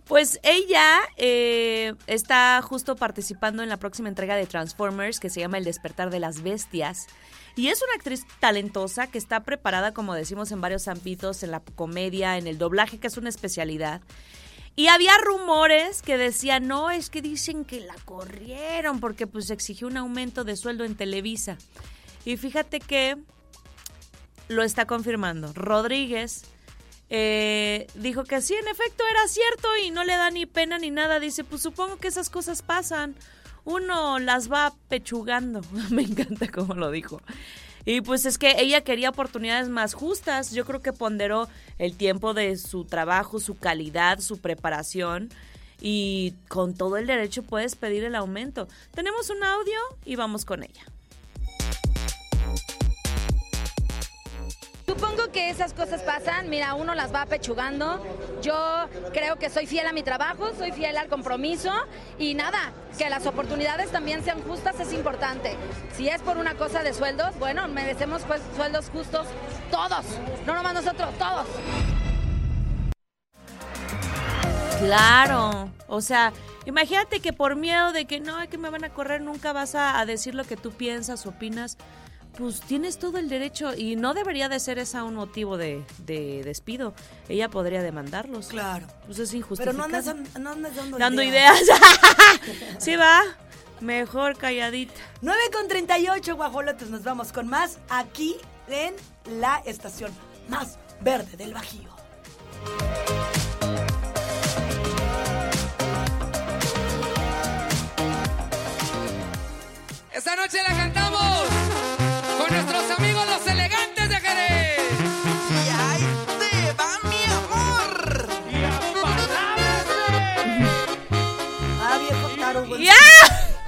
Pues 0.06 0.40
ella 0.44 1.00
eh, 1.18 1.94
está 2.08 2.62
justo 2.62 2.96
participando 2.96 3.64
en 3.64 3.70
la 3.70 3.78
próxima 3.78 4.10
entrega 4.10 4.36
de 4.36 4.46
Transformers 4.46 5.20
que 5.20 5.30
se 5.30 5.42
llama 5.42 5.58
El 5.58 5.64
despertar 5.64 6.10
de 6.10 6.20
las 6.20 6.42
bestias. 6.42 7.08
Y 7.56 7.68
es 7.68 7.82
una 7.82 7.94
actriz 7.96 8.26
talentosa 8.40 9.08
que 9.08 9.18
está 9.18 9.44
preparada, 9.44 9.94
como 9.94 10.14
decimos, 10.14 10.52
en 10.52 10.62
varios 10.62 10.88
ámbitos, 10.88 11.44
en 11.44 11.52
la 11.52 11.60
comedia, 11.60 12.38
en 12.38 12.48
el 12.48 12.58
doblaje, 12.58 13.00
que 13.00 13.08
es 13.08 13.18
una 13.18 13.30
especialidad. 13.30 14.02
Y 14.76 14.88
había 14.88 15.16
rumores 15.20 16.02
que 16.02 16.18
decían, 16.18 16.68
no, 16.68 16.90
es 16.90 17.12
que 17.12 17.22
dicen 17.22 17.64
que 17.64 17.80
la 17.80 17.96
corrieron 18.06 19.00
porque 19.00 19.28
pues 19.28 19.52
exigió 19.52 19.88
un 19.88 19.98
aumento 19.98 20.44
de 20.44 20.56
sueldo 20.56 20.84
en 20.84 20.96
Televisa. 20.96 21.58
Y 22.26 22.38
fíjate 22.38 22.80
que 22.80 23.18
lo 24.48 24.64
está 24.64 24.86
confirmando. 24.86 25.52
Rodríguez 25.54 26.44
eh, 27.10 27.88
dijo 27.96 28.24
que 28.24 28.42
sí, 28.42 28.54
en 28.56 28.68
efecto 28.68 29.04
era 29.10 29.28
cierto 29.28 29.68
y 29.84 29.92
no 29.92 30.04
le 30.04 30.16
da 30.16 30.32
ni 30.32 30.46
pena 30.46 30.78
ni 30.78 30.90
nada. 30.90 31.20
Dice, 31.20 31.44
pues 31.44 31.62
supongo 31.62 31.98
que 31.98 32.08
esas 32.08 32.30
cosas 32.30 32.62
pasan. 32.62 33.16
Uno 33.66 34.20
las 34.20 34.52
va 34.52 34.74
pechugando. 34.90 35.62
Me 35.90 36.04
encanta 36.04 36.48
cómo 36.50 36.74
lo 36.74 36.92
dijo. 36.92 37.22
Y 37.86 38.02
pues 38.02 38.26
es 38.26 38.38
que 38.38 38.56
ella 38.60 38.82
quería 38.82 39.10
oportunidades 39.10 39.70
más 39.70 39.94
justas. 39.94 40.52
Yo 40.54 40.66
creo 40.66 40.82
que 40.82 40.94
ponderó 40.94 41.50
el 41.78 41.98
tiempo 41.98 42.34
de 42.34 42.56
su 42.58 42.86
trabajo, 42.86 43.40
su 43.40 43.58
calidad, 43.58 44.20
su 44.20 44.40
preparación. 44.40 45.30
Y 45.82 46.34
con 46.48 46.76
todo 46.76 46.96
el 46.96 47.08
derecho 47.08 47.44
puedes 47.44 47.76
pedir 47.76 48.06
el 48.06 48.16
aumento. 48.16 48.70
Tenemos 48.96 49.30
un 49.30 49.44
audio 49.44 49.80
y 50.06 50.16
vamos 50.16 50.46
con 50.46 50.64
ella. 50.64 50.84
Supongo 54.94 55.32
que 55.32 55.50
esas 55.50 55.74
cosas 55.74 56.04
pasan, 56.04 56.52
mira, 56.52 56.76
uno 56.76 56.94
las 56.94 57.12
va 57.12 57.24
apechugando. 57.24 58.00
Yo 58.44 58.54
creo 59.12 59.38
que 59.38 59.50
soy 59.50 59.66
fiel 59.66 59.88
a 59.88 59.92
mi 59.92 60.04
trabajo, 60.04 60.52
soy 60.56 60.72
fiel 60.72 60.98
al 60.98 61.08
compromiso 61.08 61.72
y 62.20 62.36
nada, 62.36 62.72
que 62.96 63.10
las 63.10 63.26
oportunidades 63.26 63.90
también 63.90 64.24
sean 64.24 64.44
justas 64.44 64.80
es 64.80 64.94
importante. 64.94 65.58
Si 65.98 66.08
es 66.10 66.22
por 66.22 66.38
una 66.38 66.54
cosa 66.54 66.84
de 66.84 66.94
sueldos, 66.94 67.32
bueno, 67.40 67.68
merecemos 67.70 68.22
pues 68.28 68.40
sueldos 68.56 68.92
justos 68.92 69.26
todos, 69.72 70.06
no 70.46 70.54
nomás 70.54 70.76
nosotros, 70.76 71.10
todos. 71.18 71.48
Claro, 74.78 75.72
o 75.88 76.02
sea, 76.02 76.34
imagínate 76.68 77.20
que 77.20 77.34
por 77.34 77.56
miedo 77.56 77.94
de 77.94 78.06
que 78.06 78.20
no, 78.20 78.48
que 78.48 78.60
me 78.60 78.70
van 78.70 78.84
a 78.84 78.90
correr, 78.90 79.22
nunca 79.22 79.54
vas 79.54 79.74
a, 79.74 80.00
a 80.00 80.06
decir 80.06 80.36
lo 80.36 80.44
que 80.44 80.56
tú 80.56 80.70
piensas, 80.70 81.26
opinas. 81.26 81.80
Pues 82.38 82.62
tienes 82.62 82.98
todo 82.98 83.20
el 83.20 83.30
derecho 83.30 83.76
y 83.76 83.96
no 83.96 84.14
debería 84.16 84.50
de 84.50 84.60
ser 84.60 84.80
esa 84.80 85.04
un 85.04 85.14
motivo 85.16 85.56
de, 85.58 85.84
de 86.00 86.42
despido. 86.44 86.94
Ella 87.30 87.50
podría 87.50 87.84
demandarlos. 87.84 88.48
Claro. 88.48 88.88
Pues 89.06 89.20
es 89.20 89.30
Pero 89.30 89.38
injustificado. 89.40 89.78
no 89.78 89.84
andes, 89.84 90.40
no 90.40 90.50
andes 90.52 90.76
dando, 90.76 90.98
Dando 90.98 91.22
ideas. 91.22 91.60
sí 92.80 92.96
va. 92.96 93.22
Mejor 93.82 94.38
calladita. 94.38 94.94
9 95.22 95.40
con 95.52 95.68
38 95.68 96.36
guajolotes. 96.36 96.90
Nos 96.90 97.04
vamos 97.04 97.32
con 97.32 97.48
más 97.48 97.78
aquí 97.90 98.36
en 98.68 98.96
la 99.40 99.62
estación 99.66 100.12
más 100.48 100.80
verde 101.02 101.38
del 101.38 101.54
Bajío. 101.54 101.94
Esta 110.14 110.36
noche 110.36 110.58
la 110.68 110.76
cantamos 110.76 111.03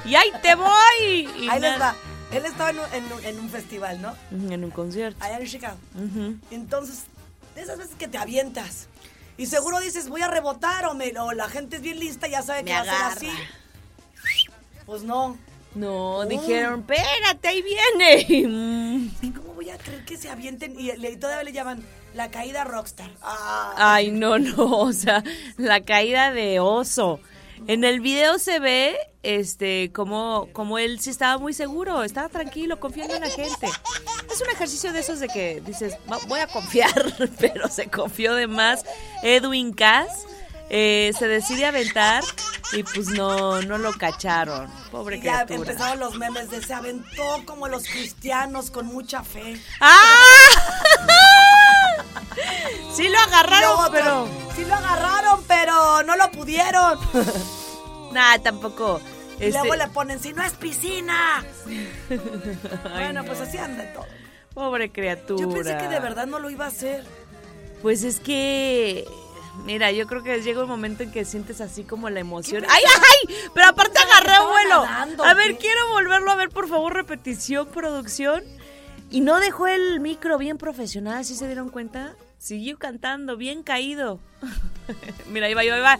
¡Y 0.05 0.15
ahí 0.15 0.29
te 0.41 0.55
voy! 0.55 1.29
Y 1.39 1.50
Ahí 1.50 1.59
les 1.59 1.79
va. 1.79 1.95
Él 2.31 2.45
estaba 2.45 2.69
en 2.71 2.79
un, 2.79 2.93
en 2.93 3.12
un- 3.13 3.25
en 3.25 3.39
un 3.39 3.50
festival, 3.50 4.01
¿no? 4.01 4.13
En 4.31 4.63
un 4.63 4.71
concierto. 4.71 5.24
Allá 5.24 5.38
en 5.39 5.47
Chicago. 5.47 5.77
Entonces, 6.51 7.03
de 7.55 7.62
esas 7.62 7.77
veces 7.77 7.95
que 7.97 8.07
te 8.07 8.17
avientas. 8.17 8.88
Y 9.38 9.45
seguro 9.47 9.79
dices, 9.79 10.09
voy 10.09 10.21
a 10.21 10.27
rebotar 10.27 10.85
o, 10.85 10.93
me, 10.93 11.12
o 11.19 11.31
la 11.33 11.47
gente 11.50 11.75
es 11.77 11.81
bien 11.81 12.00
lista, 12.00 12.27
ya 12.27 12.41
sabe 12.41 12.63
que 12.63 12.71
va 12.74 12.79
a 12.81 12.83
ser 12.85 12.93
así. 12.95 13.29
Pues 14.85 15.03
no. 15.03 15.38
No, 15.74 16.19
Uh. 16.19 16.25
dijeron, 16.25 16.85
espérate, 16.89 17.47
ahí 17.47 17.62
viene. 17.62 18.25
Y, 18.29 18.47
mm, 18.47 19.12
¿Y 19.21 19.31
¿Cómo 19.31 19.53
voy 19.53 19.69
a 19.69 19.77
creer 19.77 20.05
que 20.05 20.17
se 20.17 20.29
avienten? 20.29 20.75
Y 20.79 20.89
todavía 21.17 21.43
le 21.43 21.51
llaman 21.51 21.83
la 22.13 22.31
caída 22.31 22.63
rockstar. 22.63 23.12
Ah, 23.21 23.74
Ay, 23.77 24.12
no, 24.12 24.39
no, 24.39 24.55
o 24.79 24.93
sea, 24.93 25.21
la 25.57 25.81
caída 25.81 26.31
de 26.31 26.59
oso. 26.62 27.19
En 27.67 27.83
el 27.83 28.00
video 28.00 28.38
se 28.39 28.59
ve, 28.59 28.95
este, 29.25 29.91
como, 29.94 30.48
como 30.53 30.77
él 30.77 31.00
sí 31.00 31.10
estaba 31.10 31.38
muy 31.38 31.53
seguro, 31.53 32.03
estaba 32.03 32.29
tranquilo, 32.29 32.79
confiando 32.79 33.15
en 33.15 33.22
la 33.22 33.29
gente. 33.29 33.67
Es 34.32 34.41
un 34.41 34.50
ejercicio 34.53 34.94
de 34.94 35.00
esos 35.00 35.20
de 35.20 35.27
que 35.27 35.62
dices, 35.65 35.96
"Va- 36.12 36.20
voy 36.27 36.39
a 36.39 36.48
confiar, 36.48 36.94
pero 37.39 37.67
se 37.67 37.88
confió 37.89 38.36
de 38.36 38.48
más. 38.48 38.84
Edwin 39.24 39.74
Cass 39.74 40.08
eh, 40.70 41.12
se 41.17 41.27
decide 41.27 41.65
aventar 41.65 42.24
y 42.74 42.84
pues 42.84 43.08
no, 43.10 43.62
no 43.62 43.77
lo 43.77 43.94
cacharon. 43.94 44.67
Pobre 44.91 45.17
y 45.17 45.22
ya 45.22 45.46
criatura. 45.46 45.72
empezaron 45.72 46.00
los 46.00 46.15
memes 46.15 46.50
de 46.50 46.62
se 46.63 46.74
aventó 46.74 47.44
como 47.46 47.67
los 47.67 47.84
cristianos 47.84 48.72
con 48.72 48.86
mucha 48.88 49.24
fe. 49.24 49.60
¡Ah! 49.79 50.24
Sí 52.96 53.10
lo 53.10 53.20
agarraron, 53.20 53.91
pero... 53.91 54.27
Sí 54.55 54.63
lo 54.65 54.74
agarraron, 54.75 55.44
pero 55.48 56.03
no 56.03 56.15
lo 56.15 56.32
pudieron. 56.32 56.98
Nah, 58.12 58.38
tampoco. 58.38 59.01
Y 59.39 59.46
Este, 59.46 59.51
luego 59.60 59.75
le 59.75 59.88
ponen, 59.89 60.20
si 60.20 60.34
no 60.34 60.44
es 60.44 60.54
piscina. 60.54 61.44
bueno, 62.94 63.24
pues 63.25 63.39
así 63.42 63.58
anda 63.58 63.92
todo. 63.94 64.06
Pobre 64.54 64.92
criatura. 64.92 65.42
Yo 65.42 65.50
pensé 65.50 65.77
que 65.77 65.88
de 65.89 66.00
verdad 66.00 66.27
no 66.27 66.39
lo 66.39 66.50
iba 66.50 66.65
a 66.65 66.70
hacer. 66.70 67.04
Pues 67.82 68.04
es 68.04 68.20
que. 68.20 69.06
Mira, 69.65 69.92
yo 69.92 70.06
creo 70.06 70.22
que 70.22 70.42
llega 70.42 70.63
un 70.63 70.70
momento 70.70 71.04
en 71.04 71.12
que 71.12 71.24
sientes 71.24 71.62
así 71.62 71.84
como 71.84 72.10
la 72.10 72.20
emoción. 72.20 72.63
¿Qué 72.63 72.68
¡Ay, 72.70 72.84
ay! 72.86 73.36
Pero 73.54 73.68
aparte 73.68 73.98
agarré 74.00 74.32
¿Estaba 74.34 74.50
vuelo. 74.51 74.86
nadando, 74.86 75.24
A 75.24 75.34
ver, 75.34 75.51
qué? 75.54 75.58
quiero 75.60 75.89
volverlo 75.92 76.32
a 76.32 76.36
ver, 76.36 76.50
por 76.50 76.68
favor, 76.68 76.94
repetición, 76.94 77.68
producción. 77.68 78.44
Y 79.12 79.22
no 79.22 79.39
dejó 79.39 79.68
el 79.68 80.00
micro 80.01 80.38
bien 80.38 80.58
profesional, 80.58 81.24
¿sí 81.24 81.36
se 81.36 81.46
dieron 81.48 81.70
cuenta? 81.70 82.15
Siguió 82.38 82.77
cantando, 82.77 83.38
bien 83.38 83.63
caído. 83.63 84.20
Mira, 85.32 85.48
ahí 85.48 85.54
va, 85.54 85.62
ahí 85.62 85.70
va, 85.70 85.75
ahí 85.75 85.82
va. 85.82 86.00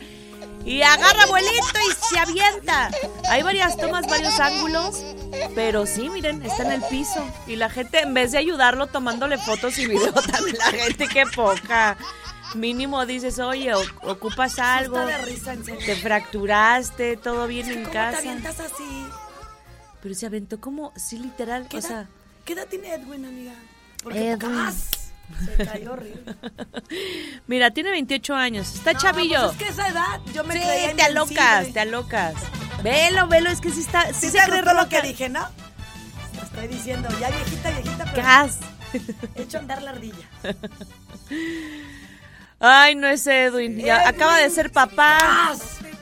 Y 0.65 0.81
agarra 0.81 1.27
vuelito 1.27 1.79
y 1.89 1.93
se 2.10 2.19
avienta. 2.19 2.89
Hay 3.29 3.43
varias 3.43 3.77
tomas, 3.77 4.07
varios 4.07 4.39
ángulos. 4.39 5.03
Pero 5.53 5.86
sí, 5.86 6.10
miren, 6.10 6.41
está 6.43 6.63
en 6.63 6.72
el 6.72 6.81
piso. 6.89 7.24
Y 7.45 7.55
la 7.55 7.69
gente, 7.69 8.00
en 8.01 8.13
vez 8.13 8.31
de 8.31 8.39
ayudarlo 8.39 8.88
tomándole 8.88 9.38
fotos 9.38 9.77
y 9.77 9.86
video, 9.86 10.12
también 10.31 10.57
la 10.57 10.72
gente, 10.72 11.07
qué 11.07 11.25
poca. 11.27 11.98
Mínimo 12.55 13.05
dices, 13.05 13.38
oye, 13.39 13.74
ocupas 13.75 14.57
algo. 14.60 14.98
Está 15.07 15.17
de 15.17 15.25
risa, 15.25 15.53
en 15.53 15.65
serio. 15.65 15.86
Te 15.86 15.95
fracturaste, 15.98 17.17
todo 17.17 17.48
bien 17.48 17.67
en 17.67 17.74
¿Cómo 17.75 17.88
te 17.88 17.93
casa. 17.93 18.17
avientas 18.17 18.60
así? 18.60 19.07
Pero 20.01 20.15
se 20.15 20.25
aventó 20.25 20.60
como, 20.60 20.93
sí, 20.95 21.19
literal. 21.19 21.67
¿Qué, 21.67 21.77
O 21.77 21.81
sea, 21.81 22.07
¿Qué 22.43 22.53
edad 22.53 22.67
tiene 22.67 22.93
Edwin, 22.93 23.25
amiga? 23.25 23.53
Porque 24.03 24.31
Edwin. 24.31 24.72
Se 25.58 25.65
cayó 25.65 25.94
horrible. 25.94 26.36
mira, 27.48 27.72
tiene 27.72 27.91
28 27.91 28.36
años. 28.36 28.74
Está 28.75 28.94
No, 28.94 29.00
chavillo. 29.00 29.39
pues 29.41 29.51
es 29.53 29.58
que 29.58 29.70
esa 29.70 29.88
edad 29.89 30.20
yo 30.34 30.44
me 30.44 30.53
sí, 30.55 30.60
creía 30.62 30.96
te 30.96 31.03
alocas, 31.03 31.29
invencible. 31.38 31.74
te 31.74 31.79
alocas. 31.79 32.34
Velo, 32.84 33.27
velo, 33.27 33.50
es 33.50 33.62
que 33.62 33.70
sí 33.72 33.82
está, 33.82 34.08
sí, 34.13 34.29
¿Sí 34.29 34.29
se 34.32 34.39
cree 34.46 34.62
lo 34.62 34.88
que 34.89 35.01
dije, 35.01 35.29
no? 35.29 35.48
Estoy 36.44 36.67
diciendo, 36.67 37.10
ya 37.20 37.29
viejita, 37.29 37.70
viejita, 37.72 38.05
pero 38.05 38.24
Gas. 38.24 38.58
he 39.36 39.41
hecho 39.41 39.58
andar 39.58 39.82
la 39.82 39.91
ardilla. 39.91 40.27
Ay, 42.60 42.96
no 42.96 43.08
es 43.08 43.27
Edwin. 43.27 43.89
Acaba 43.89 44.38
de 44.38 44.50
ser 44.50 44.72
papá. 44.72 45.53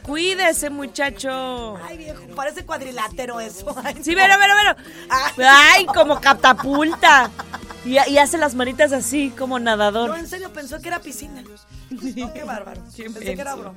Cuídese, 0.03 0.69
muchacho. 0.69 1.77
Ay, 1.83 1.97
viejo, 1.97 2.21
parece 2.35 2.65
cuadrilátero 2.65 3.39
eso. 3.39 3.73
Ay, 3.83 3.95
Sí, 4.03 4.11
no. 4.11 4.17
velo, 4.17 4.35
velo. 4.37 4.75
Ay. 5.09 5.31
Ay, 5.45 5.85
como 5.85 6.19
catapulta. 6.19 7.31
Y, 7.85 7.97
y 8.11 8.17
hace 8.17 8.37
las 8.37 8.55
manitas 8.55 8.91
así, 8.93 9.29
como 9.37 9.59
No, 9.59 9.65
nadador. 9.65 10.17
en 10.17 10.27
serio, 10.27 10.51
pensó 10.53 10.79
que 10.81 10.87
era 10.87 10.99
piscina. 10.99 11.43
No, 11.91 12.33
qué 12.33 12.43
bárbaro. 12.43 12.81
Pensé 12.95 13.35
que 13.35 13.41
era 13.41 13.55
broma. 13.55 13.75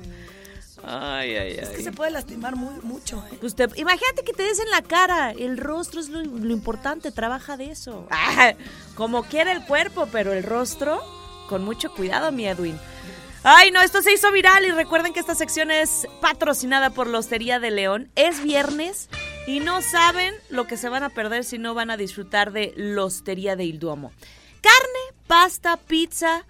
Ay, 0.83 1.35
ay, 1.35 1.51
Es 1.59 1.69
que 1.69 1.83
se 1.83 1.91
puede 1.91 2.11
lastimar 2.11 2.55
muy, 2.55 2.75
mucho, 2.83 3.23
¿eh? 3.31 3.37
Pues 3.41 3.55
te- 3.55 3.67
imagínate 3.75 4.23
que 4.23 4.31
te 4.33 4.43
des 4.43 4.59
en 4.59 4.69
la 4.69 4.81
cara. 4.83 5.31
El 5.31 5.57
rostro 5.57 5.99
es 5.99 6.09
lo, 6.09 6.21
lo 6.21 6.53
importante, 6.53 7.11
trabaja 7.11 7.57
de 7.57 7.71
eso. 7.71 8.07
Ah, 8.11 8.53
como 8.95 9.23
quiera 9.23 9.51
el 9.51 9.65
cuerpo, 9.65 10.07
pero 10.11 10.33
el 10.33 10.43
rostro, 10.43 11.03
con 11.49 11.63
mucho 11.65 11.91
cuidado, 11.93 12.31
mi 12.31 12.45
Edwin. 12.47 12.79
Ay, 13.43 13.71
no, 13.71 13.81
esto 13.81 14.01
se 14.01 14.13
hizo 14.13 14.31
viral 14.31 14.65
y 14.65 14.71
recuerden 14.71 15.13
que 15.13 15.19
esta 15.19 15.33
sección 15.35 15.71
es 15.71 16.07
patrocinada 16.21 16.91
por 16.91 17.07
la 17.07 17.19
Hostería 17.19 17.59
de 17.59 17.71
León. 17.71 18.09
Es 18.15 18.41
viernes 18.43 19.09
y 19.47 19.61
no 19.61 19.81
saben 19.81 20.35
lo 20.49 20.67
que 20.67 20.75
se 20.75 20.89
van 20.89 21.03
a 21.03 21.09
perder 21.09 21.45
si 21.45 21.57
no 21.57 21.73
van 21.73 21.89
a 21.89 21.95
disfrutar 21.95 22.51
de 22.51 22.73
la 22.75 23.05
Hostería 23.05 23.55
de 23.55 23.63
Il 23.63 23.79
Duomo. 23.79 24.11
Carne, 24.61 25.17
pasta, 25.25 25.77
pizza. 25.77 26.45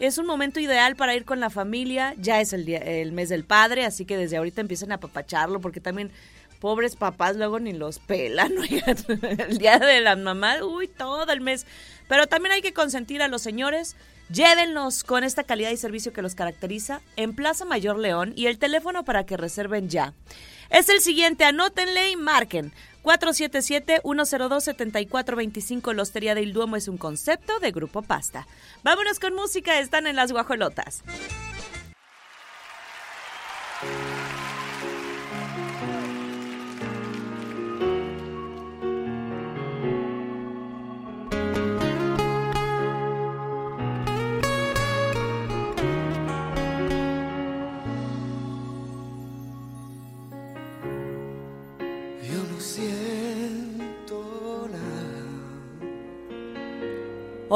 Es 0.00 0.18
un 0.18 0.26
momento 0.26 0.58
ideal 0.58 0.96
para 0.96 1.14
ir 1.14 1.24
con 1.24 1.38
la 1.38 1.48
familia. 1.48 2.12
Ya 2.18 2.40
es 2.40 2.52
el, 2.52 2.64
día, 2.64 2.78
el 2.78 3.12
mes 3.12 3.28
del 3.28 3.44
padre, 3.44 3.84
así 3.84 4.04
que 4.04 4.16
desde 4.16 4.36
ahorita 4.36 4.60
empiecen 4.60 4.90
a 4.90 4.96
apapacharlo 4.96 5.60
porque 5.60 5.80
también 5.80 6.10
pobres 6.58 6.96
papás 6.96 7.36
luego 7.36 7.60
ni 7.60 7.72
los 7.72 8.00
pelan. 8.00 8.58
oigan. 8.58 8.96
el 9.38 9.58
día 9.58 9.78
de 9.78 10.00
la 10.00 10.16
mamá, 10.16 10.56
uy, 10.64 10.88
todo 10.88 11.30
el 11.32 11.40
mes. 11.40 11.66
Pero 12.08 12.26
también 12.26 12.52
hay 12.52 12.62
que 12.62 12.72
consentir 12.72 13.22
a 13.22 13.28
los 13.28 13.42
señores. 13.42 13.94
Llévenlos 14.28 15.04
con 15.04 15.22
esta 15.22 15.44
calidad 15.44 15.70
y 15.70 15.76
servicio 15.76 16.12
que 16.12 16.22
los 16.22 16.34
caracteriza 16.34 17.00
en 17.14 17.32
Plaza 17.32 17.64
Mayor 17.64 17.96
León 17.96 18.32
y 18.34 18.46
el 18.46 18.58
teléfono 18.58 19.04
para 19.04 19.24
que 19.24 19.36
reserven 19.36 19.88
ya. 19.88 20.14
Es 20.70 20.88
el 20.88 21.00
siguiente, 21.00 21.44
anótenle 21.44 22.10
y 22.10 22.16
marquen. 22.16 22.72
477-102-7425 23.02 25.94
La 25.94 26.02
Hostería 26.02 26.34
del 26.34 26.52
Duomo 26.52 26.76
es 26.76 26.88
un 26.88 26.98
concepto 26.98 27.58
de 27.58 27.72
Grupo 27.72 28.02
Pasta. 28.02 28.46
Vámonos 28.82 29.18
con 29.18 29.34
música, 29.34 29.80
están 29.80 30.06
en 30.06 30.16
las 30.16 30.32
guajolotas. 30.32 31.02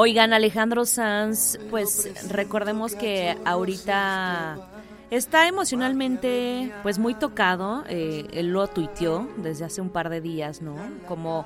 Oigan, 0.05 0.33
Alejandro 0.33 0.85
Sanz, 0.85 1.57
pues 1.71 2.29
recordemos 2.29 2.93
que 2.93 3.35
ahorita 3.43 4.55
está 5.09 5.47
emocionalmente 5.47 6.71
pues 6.83 6.99
muy 6.99 7.15
tocado. 7.15 7.83
eh, 7.89 8.27
él 8.31 8.49
lo 8.49 8.67
tuiteó 8.67 9.27
desde 9.37 9.65
hace 9.65 9.81
un 9.81 9.89
par 9.89 10.11
de 10.11 10.21
días, 10.21 10.61
¿no? 10.61 10.75
Como, 11.07 11.43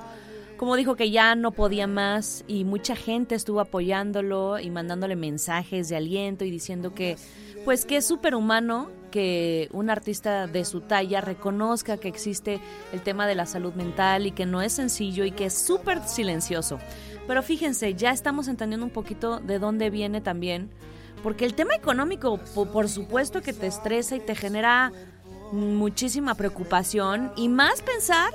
como 0.58 0.76
dijo 0.76 0.94
que 0.94 1.10
ya 1.10 1.34
no 1.36 1.52
podía 1.52 1.86
más 1.86 2.44
y 2.46 2.64
mucha 2.64 2.96
gente 2.96 3.34
estuvo 3.34 3.60
apoyándolo 3.60 4.58
y 4.58 4.68
mandándole 4.68 5.16
mensajes 5.16 5.88
de 5.88 5.96
aliento 5.96 6.44
y 6.44 6.50
diciendo 6.50 6.92
que 6.92 7.16
pues 7.64 7.86
que 7.86 7.96
es 7.96 8.06
superhumano 8.06 8.90
que 9.10 9.68
un 9.72 9.90
artista 9.90 10.46
de 10.46 10.64
su 10.64 10.80
talla 10.80 11.20
reconozca 11.20 11.96
que 11.96 12.08
existe 12.08 12.60
el 12.92 13.02
tema 13.02 13.26
de 13.26 13.34
la 13.34 13.46
salud 13.46 13.74
mental 13.74 14.26
y 14.26 14.32
que 14.32 14.46
no 14.46 14.62
es 14.62 14.72
sencillo 14.72 15.24
y 15.24 15.32
que 15.32 15.46
es 15.46 15.54
súper 15.54 16.00
silencioso. 16.06 16.78
Pero 17.26 17.42
fíjense, 17.42 17.94
ya 17.94 18.10
estamos 18.10 18.48
entendiendo 18.48 18.86
un 18.86 18.92
poquito 18.92 19.40
de 19.40 19.58
dónde 19.58 19.90
viene 19.90 20.20
también, 20.20 20.70
porque 21.22 21.44
el 21.44 21.54
tema 21.54 21.74
económico, 21.74 22.38
po- 22.54 22.66
por 22.66 22.88
supuesto 22.88 23.42
que 23.42 23.52
te 23.52 23.66
estresa 23.66 24.16
y 24.16 24.20
te 24.20 24.34
genera 24.34 24.90
muchísima 25.52 26.34
preocupación 26.34 27.32
y 27.36 27.48
más 27.48 27.82
pensar 27.82 28.32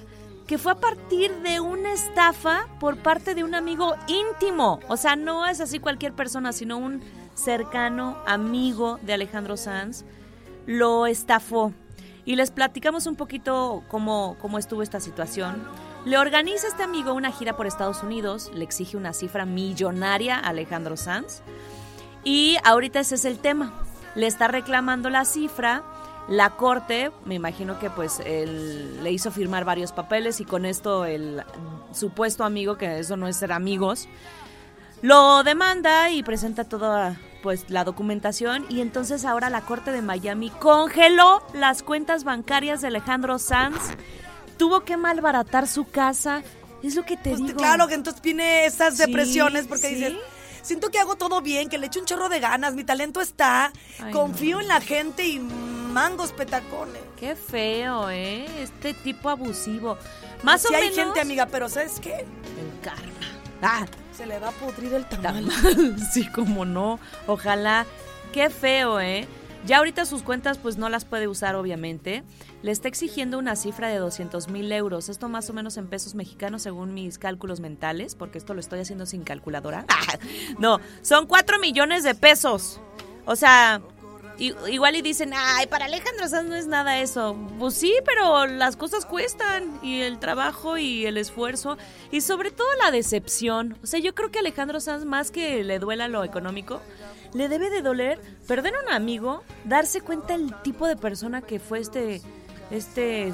que 0.48 0.58
fue 0.58 0.74
a 0.74 0.76
partir 0.76 1.34
de 1.42 1.60
una 1.60 1.92
estafa 1.94 2.68
por 2.80 2.98
parte 2.98 3.34
de 3.34 3.44
un 3.44 3.56
amigo 3.56 3.96
íntimo. 4.08 4.80
O 4.88 4.98
sea, 4.98 5.16
no 5.16 5.48
es 5.48 5.60
así 5.60 5.80
cualquier 5.80 6.14
persona, 6.14 6.54
sino 6.54 6.78
un 6.78 7.02
cercano 7.34 8.18
amigo 8.28 9.00
de 9.02 9.14
Alejandro 9.14 9.58
Sanz 9.58 10.06
lo 10.66 11.06
estafó. 11.06 11.74
Y 12.26 12.36
les 12.36 12.52
platicamos 12.52 13.06
un 13.06 13.16
poquito 13.16 13.84
cómo, 13.88 14.36
cómo 14.42 14.58
estuvo 14.58 14.82
esta 14.82 15.00
situación. 15.00 15.64
Le 16.06 16.18
organiza 16.18 16.68
este 16.68 16.84
amigo 16.84 17.14
una 17.14 17.32
gira 17.32 17.56
por 17.56 17.68
Estados 17.68 18.04
Unidos, 18.04 18.52
le 18.54 18.64
exige 18.64 18.98
una 18.98 19.14
cifra 19.14 19.46
millonaria 19.46 20.38
a 20.38 20.50
Alejandro 20.50 20.98
Sanz. 20.98 21.42
Y 22.24 22.58
ahorita 22.64 23.00
ese 23.00 23.16
es 23.16 23.26
el 23.26 23.40
tema. 23.40 23.74
Le 24.16 24.28
está 24.28 24.48
reclamando 24.48 25.10
la 25.10 25.26
cifra. 25.26 25.84
La 26.28 26.52
corte, 26.52 27.12
me 27.24 27.36
imagino 27.36 27.78
que 27.78 27.92
pues 27.92 28.20
él 28.26 29.04
le 29.04 29.12
hizo 29.12 29.30
firmar 29.30 29.64
varios 29.64 29.92
papeles 29.92 30.42
y 30.42 30.46
con 30.46 30.66
esto 30.66 31.06
el 31.06 31.44
supuesto 31.94 32.44
amigo, 32.44 32.78
que 32.78 32.98
eso 32.98 33.16
no 33.16 33.28
es 33.28 33.36
ser 33.36 33.52
amigos, 33.52 34.08
lo 35.04 35.44
demanda 35.44 36.10
y 36.10 36.24
presenta 36.24 36.64
toda 36.64 37.16
pues 37.46 37.66
la 37.70 37.84
documentación 37.84 38.66
y 38.70 38.82
entonces 38.82 39.24
ahora 39.24 39.52
la 39.52 39.62
Corte 39.62 39.92
de 39.92 40.02
Miami 40.02 40.50
congeló 40.50 41.46
las 41.54 41.84
cuentas 41.84 42.24
bancarias 42.24 42.82
de 42.82 42.88
Alejandro 42.88 43.38
Sanz. 43.38 43.78
Tuvo 44.58 44.80
que 44.84 44.98
malbaratar 44.98 45.68
su 45.68 45.86
casa. 45.88 46.42
Es 46.82 46.96
lo 46.96 47.06
que 47.06 47.18
te 47.18 47.30
Pues, 47.30 47.46
digo. 47.46 47.58
claro 47.60 47.88
que 47.88 47.94
entonces 47.94 48.20
tiene 48.20 48.66
esas 48.66 48.98
Sí, 48.98 49.04
depresiones 49.06 49.68
porque 49.68 49.90
sí. 49.90 49.94
dices, 49.94 50.14
siento 50.64 50.90
que 50.90 50.98
hago 50.98 51.18
todo 51.18 51.40
bien, 51.42 51.70
que 51.70 51.78
le 51.78 51.86
echo 51.86 52.00
un 52.00 52.08
chorro 52.08 52.30
de 52.30 52.40
ganas, 52.40 52.74
mi 52.74 52.84
talento 52.84 53.22
está, 53.22 53.72
Ay, 54.00 54.12
confío 54.12 54.56
no. 54.56 54.62
en 54.64 54.68
la 54.68 54.82
gente 54.82 55.28
y 55.28 55.38
mangos 55.38 56.32
petacones. 56.32 57.04
Qué 57.20 57.36
feo, 57.36 58.10
¿eh? 58.10 58.48
Este 58.60 58.96
tipo 58.96 59.30
abusivo. 59.30 60.00
Más 60.42 60.64
sí 60.64 60.70
o 60.74 60.76
hay 60.76 60.90
menos. 60.90 60.96
gente, 60.98 61.22
amiga, 61.22 61.46
pero 61.46 61.70
¿sabes 61.70 62.00
qué? 62.00 62.16
El 62.22 62.80
karma. 62.82 63.04
Ah, 63.62 63.86
Se 64.16 64.26
le 64.26 64.40
va 64.40 64.50
a 64.50 64.52
pudrir 64.52 64.94
el 64.94 65.06
tamal. 65.06 65.50
sí, 66.12 66.28
como 66.28 66.66
no. 66.66 67.00
Ojalá. 67.28 67.86
Qué 68.32 68.50
feo, 68.50 69.00
¿eh? 69.00 69.28
Ya 69.66 69.78
ahorita 69.80 70.06
sus 70.06 70.22
cuentas 70.22 70.60
pues 70.60 70.78
no 70.78 70.90
las 70.90 71.06
puede 71.06 71.28
usar 71.28 71.56
obviamente. 71.56 72.24
Le 72.62 72.72
está 72.72 72.88
exigiendo 72.88 73.40
una 73.40 73.56
cifra 73.56 73.88
de 73.88 73.98
200 73.98 74.50
mil 74.50 74.72
euros. 74.72 75.10
Esto 75.10 75.28
más 75.28 75.50
o 75.50 75.54
menos 75.54 75.78
en 75.78 75.88
pesos 75.88 76.16
mexicanos 76.16 76.62
según 76.62 76.94
mis 76.94 77.18
cálculos 77.18 77.60
mentales, 77.60 78.16
porque 78.16 78.38
esto 78.38 78.54
lo 78.54 78.60
estoy 78.60 78.80
haciendo 78.80 79.06
sin 79.06 79.24
calculadora. 79.24 79.86
no, 80.60 80.80
son 81.02 81.26
4 81.26 81.60
millones 81.60 82.04
de 82.04 82.14
pesos. 82.14 82.80
O 83.26 83.36
sea, 83.36 83.82
igual 84.38 84.96
y 84.96 85.02
dicen, 85.02 85.32
ay, 85.36 85.68
para 85.68 85.86
Alejandro 85.86 86.28
Sanz 86.28 86.50
no 86.50 86.56
es 86.56 86.68
nada 86.68 87.00
eso. 87.00 87.36
Pues 87.60 87.76
sí, 87.76 87.94
pero 88.06 88.46
las 88.48 88.76
cosas 88.76 89.06
cuestan 89.06 89.80
y 89.82 90.02
el 90.02 90.20
trabajo 90.20 90.78
y 90.78 91.06
el 91.06 91.18
esfuerzo 91.18 91.78
y 92.12 92.22
sobre 92.22 92.52
todo 92.52 92.68
la 92.84 92.92
decepción. 92.92 93.78
O 93.84 93.88
sea, 93.88 94.00
yo 94.00 94.14
creo 94.16 94.32
que 94.32 94.40
Alejandro 94.40 94.80
Sanz, 94.80 95.06
más 95.06 95.32
que 95.32 95.64
le 95.64 95.80
duela 95.80 96.08
lo 96.08 96.24
económico, 96.24 96.82
le 97.34 97.50
debe 97.50 97.70
de 97.70 97.82
doler 97.82 98.20
perder 98.48 98.76
a 98.76 98.82
un 98.88 98.94
amigo, 98.94 99.44
darse 99.66 100.02
cuenta 100.02 100.36
el 100.36 100.54
tipo 100.62 100.88
de 100.88 100.96
persona 100.96 101.42
que 101.42 101.60
fue 101.60 101.80
este, 101.80 102.22
este, 102.72 103.34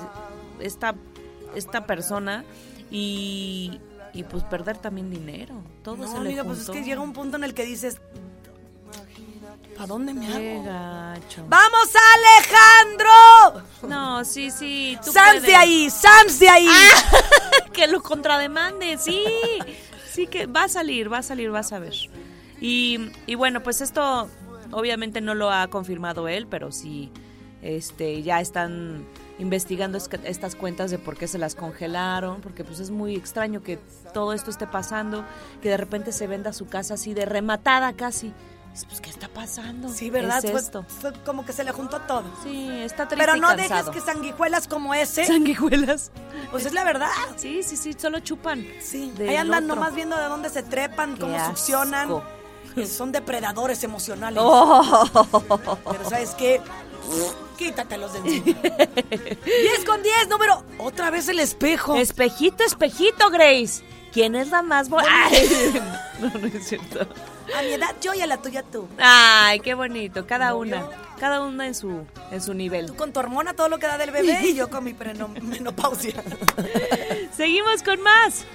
esta, 0.60 0.96
esta 1.56 1.86
persona 1.86 2.44
y, 2.90 3.80
y 4.14 4.24
pues 4.24 4.44
perder 4.44 4.78
también 4.78 5.10
dinero. 5.10 5.64
Todo 5.84 5.98
No, 5.98 6.08
se 6.08 6.14
le 6.16 6.30
amiga, 6.30 6.44
pues 6.44 6.62
es 6.62 6.70
que 6.70 6.84
llega 6.84 7.02
un 7.02 7.14
punto 7.14 7.38
en 7.38 7.44
el 7.44 7.54
que 7.54 7.66
dices, 7.66 8.02
¿para 9.76 9.88
dónde 9.88 10.14
me 10.14 10.28
hago? 10.28 10.64
gacho. 10.64 11.46
¡Vamos, 11.48 11.90
Alejandro! 12.16 13.64
No, 13.88 14.24
sí, 14.26 14.52
sí. 14.52 14.98
tú 15.04 15.12
¡Sans 15.12 15.42
de 15.42 15.56
ahí! 15.56 15.90
¡Sans 15.90 16.40
de 16.40 16.50
ahí! 16.50 16.68
que 17.74 17.88
lo 17.88 18.02
contrademande, 18.02 18.98
sí. 18.98 19.24
Sí 20.12 20.28
que 20.28 20.46
va 20.46 20.66
a 20.66 20.70
salir, 20.70 21.12
va 21.12 21.20
a 21.20 21.24
salir, 21.24 21.50
vas 21.52 21.72
a 21.72 21.80
ver. 21.80 21.94
Y, 22.60 23.12
y 23.26 23.36
bueno, 23.36 23.64
pues 23.64 23.82
esto 23.82 24.30
obviamente 24.72 25.22
no 25.22 25.34
lo 25.36 25.52
ha 25.52 25.68
confirmado 25.68 26.28
él, 26.28 26.48
pero 26.48 26.72
sí 26.72 27.12
este, 27.62 28.22
ya 28.22 28.40
están 28.42 29.06
investigando 29.40 29.98
es- 29.98 30.10
estas 30.24 30.56
cuentas 30.56 30.92
de 30.92 31.00
por 31.00 31.18
qué 31.18 31.28
se 31.28 31.38
las 31.38 31.56
congelaron, 31.56 32.42
porque 32.42 32.64
pues 32.64 32.80
es 32.80 32.92
muy 32.92 33.16
extraño 33.16 33.64
que 33.64 33.78
todo 34.14 34.34
esto 34.34 34.52
esté 34.52 34.68
pasando, 34.68 35.26
que 35.62 35.70
de 35.70 35.78
repente 35.78 36.12
se 36.12 36.28
venda 36.28 36.54
su 36.54 36.68
casa 36.68 36.94
así 36.96 37.14
de 37.14 37.26
rematada 37.26 37.94
casi. 37.94 38.32
Pues, 38.88 39.02
¿qué 39.02 39.10
está 39.10 39.28
pasando? 39.28 39.90
Sí, 39.90 40.10
¿verdad? 40.10 40.44
Es 40.46 40.64
esto. 40.64 40.86
como 41.26 41.46
que 41.46 41.52
se 41.54 41.64
le 41.64 41.72
juntó 41.72 42.00
todo. 42.02 42.24
Sí, 42.44 42.70
está 42.84 43.08
triste 43.08 43.26
Pero 43.26 43.36
no 43.38 43.56
dejes 43.56 43.90
que 43.90 44.00
sanguijuelas 44.00 44.68
como 44.68 44.94
ese, 44.94 45.26
Sanguijuelas. 45.26 46.12
pues 46.52 46.66
es 46.66 46.74
la 46.74 46.84
verdad. 46.84 47.10
Sí, 47.36 47.64
sí, 47.64 47.76
sí, 47.76 47.94
solo 47.94 48.20
chupan. 48.20 48.66
Sí, 48.82 49.12
ahí 49.20 49.36
andan 49.36 49.66
otro. 49.66 49.76
nomás 49.76 49.94
viendo 49.94 50.18
de 50.18 50.24
dónde 50.26 50.50
se 50.50 50.64
trepan, 50.64 51.16
Qué 51.16 51.22
cómo 51.22 51.36
asco. 51.36 51.56
succionan. 51.58 52.10
Son 52.88 53.12
depredadores 53.12 53.84
emocionales. 53.84 54.42
Oh. 54.44 55.78
Pero 55.92 56.10
¿sabes 56.10 56.32
qué? 56.36 56.62
Quítatelos 57.58 58.14
de 58.14 58.20
encima. 58.26 58.60
10 58.62 59.86
con 59.86 60.02
10, 60.02 60.30
número. 60.30 60.64
Otra 60.80 61.10
vez 61.10 61.28
el 61.28 61.40
espejo. 61.40 61.96
Espejito, 61.96 62.64
espejito, 62.64 63.30
Grace. 63.30 63.84
¿Quién 64.14 64.36
es 64.36 64.50
la 64.50 64.62
más 64.62 64.90
bonita? 64.90 65.12
No, 66.22 66.30
no 66.40 66.48
es 66.48 66.68
cierto. 66.68 67.08
A 67.58 67.62
mi 67.62 67.74
edad 67.74 67.96
yo 68.02 68.14
y 68.14 68.22
a 68.22 68.28
la 68.28 68.38
tuya 68.38 68.64
tú. 68.64 68.88
Ay, 68.98 69.60
qué 69.60 69.74
bonito. 69.74 70.26
Cada 70.26 70.56
una. 70.56 70.88
Cada 71.20 71.42
una 71.42 71.68
en 71.68 71.76
su, 71.76 72.06
en 72.32 72.42
su 72.42 72.54
nivel. 72.54 72.88
Tú 72.88 72.96
con 72.96 73.14
tu 73.14 73.20
hormona 73.20 73.54
todo 73.54 73.70
lo 73.70 73.78
que 73.78 73.88
da 73.88 73.98
del 73.98 74.12
bebé 74.12 74.40
y 74.44 74.56
yo 74.56 74.70
con 74.70 74.84
mi 74.84 74.94
menopausia. 75.42 76.16
Seguimos 77.36 77.84
con 77.84 78.02
más. 78.02 78.46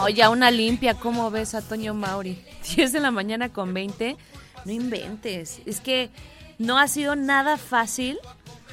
No, 0.00 0.08
ya 0.08 0.30
una 0.30 0.50
limpia, 0.50 0.94
¿cómo 0.94 1.30
ves 1.30 1.54
a 1.54 1.60
Toño 1.60 1.92
Mauri? 1.92 2.42
10 2.74 2.90
de 2.92 3.00
la 3.00 3.10
mañana 3.10 3.50
con 3.50 3.74
20, 3.74 4.16
no 4.64 4.72
inventes. 4.72 5.60
Es 5.66 5.80
que 5.80 6.08
no 6.56 6.78
ha 6.78 6.88
sido 6.88 7.16
nada 7.16 7.58
fácil. 7.58 8.18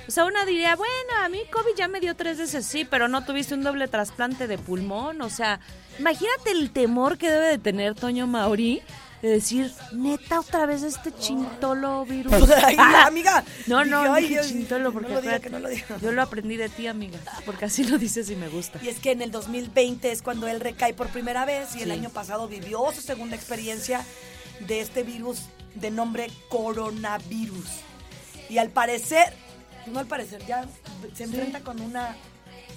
O 0.07 0.11
sea, 0.11 0.23
una 0.23 0.45
diría, 0.45 0.77
bueno, 0.77 0.93
a 1.21 1.27
mí 1.27 1.39
COVID 1.51 1.75
ya 1.75 1.89
me 1.89 1.99
dio 1.99 2.15
tres 2.15 2.37
veces, 2.37 2.65
sí, 2.65 2.87
pero 2.89 3.09
no 3.09 3.25
tuviste 3.25 3.55
un 3.55 3.63
doble 3.63 3.89
trasplante 3.89 4.47
de 4.47 4.57
pulmón. 4.57 5.21
O 5.21 5.29
sea, 5.29 5.59
imagínate 5.99 6.51
el 6.51 6.71
temor 6.71 7.17
que 7.17 7.29
debe 7.29 7.47
de 7.47 7.57
tener 7.57 7.93
Toño 7.93 8.25
Mauri 8.25 8.81
de 9.21 9.29
decir, 9.29 9.73
neta, 9.93 10.39
otra 10.39 10.65
vez 10.65 10.83
este 10.83 11.11
chintolo 11.15 12.05
virus. 12.05 12.33
Ay, 12.63 12.75
amiga. 13.05 13.43
No, 13.65 13.83
no, 13.83 14.13
ay, 14.13 14.27
Dios, 14.27 14.47
chintolo 14.47 14.93
porque 14.93 15.09
no 15.09 15.15
lo 15.15 15.21
diga, 15.21 15.39
que 15.39 15.49
no 15.49 15.59
lo 15.59 15.69
diga. 15.69 15.97
yo 16.01 16.11
lo 16.11 16.21
aprendí 16.21 16.55
de 16.57 16.69
ti, 16.69 16.85
amiga, 16.87 17.17
porque 17.45 17.65
así 17.65 17.83
lo 17.83 17.97
dices 17.97 18.29
y 18.29 18.35
me 18.35 18.47
gusta. 18.47 18.79
Y 18.83 18.89
es 18.89 18.99
que 18.99 19.11
en 19.11 19.21
el 19.23 19.31
2020 19.31 20.11
es 20.11 20.21
cuando 20.21 20.47
él 20.47 20.59
recae 20.59 20.93
por 20.93 21.07
primera 21.07 21.45
vez 21.45 21.75
y 21.75 21.79
el 21.81 21.85
Sí. 21.85 21.91
año 21.91 22.09
pasado 22.09 22.47
vivió 22.47 22.91
su 22.93 23.01
segunda 23.01 23.35
experiencia 23.35 24.05
de 24.67 24.81
este 24.81 25.01
virus 25.03 25.41
de 25.75 25.89
nombre 25.91 26.27
coronavirus. 26.49 27.67
Y 28.49 28.59
al 28.59 28.69
parecer, 28.69 29.33
no 29.87 29.99
al 29.99 30.07
parecer, 30.07 30.45
ya 30.45 30.65
se 31.15 31.23
enfrenta 31.23 31.61
con 31.61 31.81
una, 31.81 32.15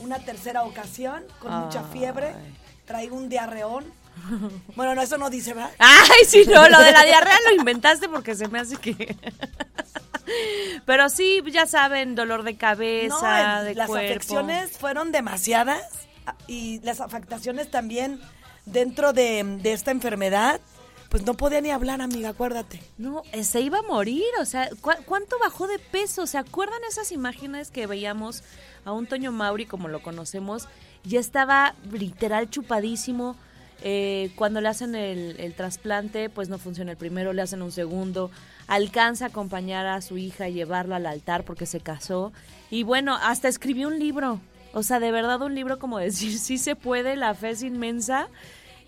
una 0.01 0.19
tercera 0.19 0.63
ocasión, 0.65 1.23
con 1.39 1.53
mucha 1.53 1.85
fiebre, 1.85 2.29
Ay. 2.29 2.57
trae 2.87 3.11
un 3.11 3.29
diarreón. 3.29 3.85
Bueno, 4.77 4.95
no, 4.95 5.03
eso 5.03 5.19
no 5.19 5.31
dice, 5.31 5.55
¿verdad? 5.55 5.71
Ay, 5.79 6.25
sí, 6.27 6.45
no, 6.47 6.69
lo 6.69 6.79
de 6.81 6.93
la 6.93 7.05
diarrea 7.05 7.37
lo 7.49 7.55
inventaste 7.57 8.09
porque 8.09 8.35
se 8.35 8.49
me 8.49 8.59
hace 8.61 8.77
que... 8.77 9.17
Pero 10.87 11.09
sí, 11.09 11.43
ya 11.51 11.67
saben, 11.67 12.15
dolor 12.15 12.43
de 12.45 12.57
cabeza, 12.57 13.55
No, 13.59 13.65
de 13.65 13.75
las 13.75 13.89
cuerpo. 13.89 14.07
afecciones 14.11 14.71
fueron 14.79 15.11
demasiadas 15.13 15.83
ah, 16.27 16.37
y 16.47 16.81
las 16.83 17.01
afectaciones 17.01 17.71
también 17.71 18.21
dentro 18.67 19.13
de, 19.13 19.43
de 19.61 19.73
esta 19.73 19.91
enfermedad, 19.91 20.61
pues 21.09 21.25
no 21.25 21.35
podía 21.35 21.61
ni 21.61 21.71
hablar, 21.71 22.01
amiga, 22.01 22.29
acuérdate. 22.29 22.81
No, 22.99 23.23
eh, 23.33 23.43
se 23.43 23.61
iba 23.61 23.79
a 23.81 23.83
morir, 23.83 24.23
o 24.41 24.45
sea, 24.45 24.69
¿cu- 24.81 24.93
¿cuánto 25.05 25.37
bajó 25.41 25.67
de 25.67 25.79
peso? 25.81 26.27
¿Se 26.29 26.39
acuerdan 26.39 26.79
esas 26.89 27.11
imágenes 27.11 27.71
que 27.73 27.87
veíamos 27.89 28.45
a 28.85 28.93
un 28.93 29.07
Toño 29.07 29.33
Mauri 29.33 29.67
como 29.67 29.89
lo 29.89 30.01
conocemos? 30.03 30.69
Ya 31.03 31.19
estaba 31.19 31.75
literal 31.91 32.49
chupadísimo. 32.51 33.35
Eh, 33.83 34.31
cuando 34.37 34.61
le 34.61 34.69
hacen 34.69 34.95
el, 34.95 35.37
el 35.39 35.55
trasplante, 35.55 36.29
pues 36.29 36.49
no 36.49 36.59
funciona 36.59 36.93
el 36.93 36.97
primero, 36.97 37.33
le 37.33 37.43
hacen 37.43 37.63
un 37.63 37.73
segundo. 37.73 38.31
Alcanza 38.67 39.27
a 39.27 39.29
acompañar 39.29 39.87
a 39.87 40.01
su 40.03 40.19
hija 40.19 40.49
y 40.49 40.55
llevarla 40.55 40.97
al 40.97 41.07
altar 41.07 41.45
porque 41.45 41.67
se 41.67 41.81
casó. 41.81 42.33
Y 42.71 42.83
bueno, 42.83 43.17
hasta 43.21 43.49
escribió 43.49 43.89
un 43.89 43.99
libro. 43.99 44.41
O 44.73 44.83
sea, 44.83 45.01
de 45.01 45.11
verdad 45.11 45.43
un 45.43 45.55
libro 45.55 45.79
como 45.79 45.99
decir, 45.99 46.39
sí 46.39 46.59
se 46.59 46.77
puede, 46.77 47.17
la 47.17 47.35
fe 47.35 47.51
es 47.51 47.63
inmensa. 47.63 48.29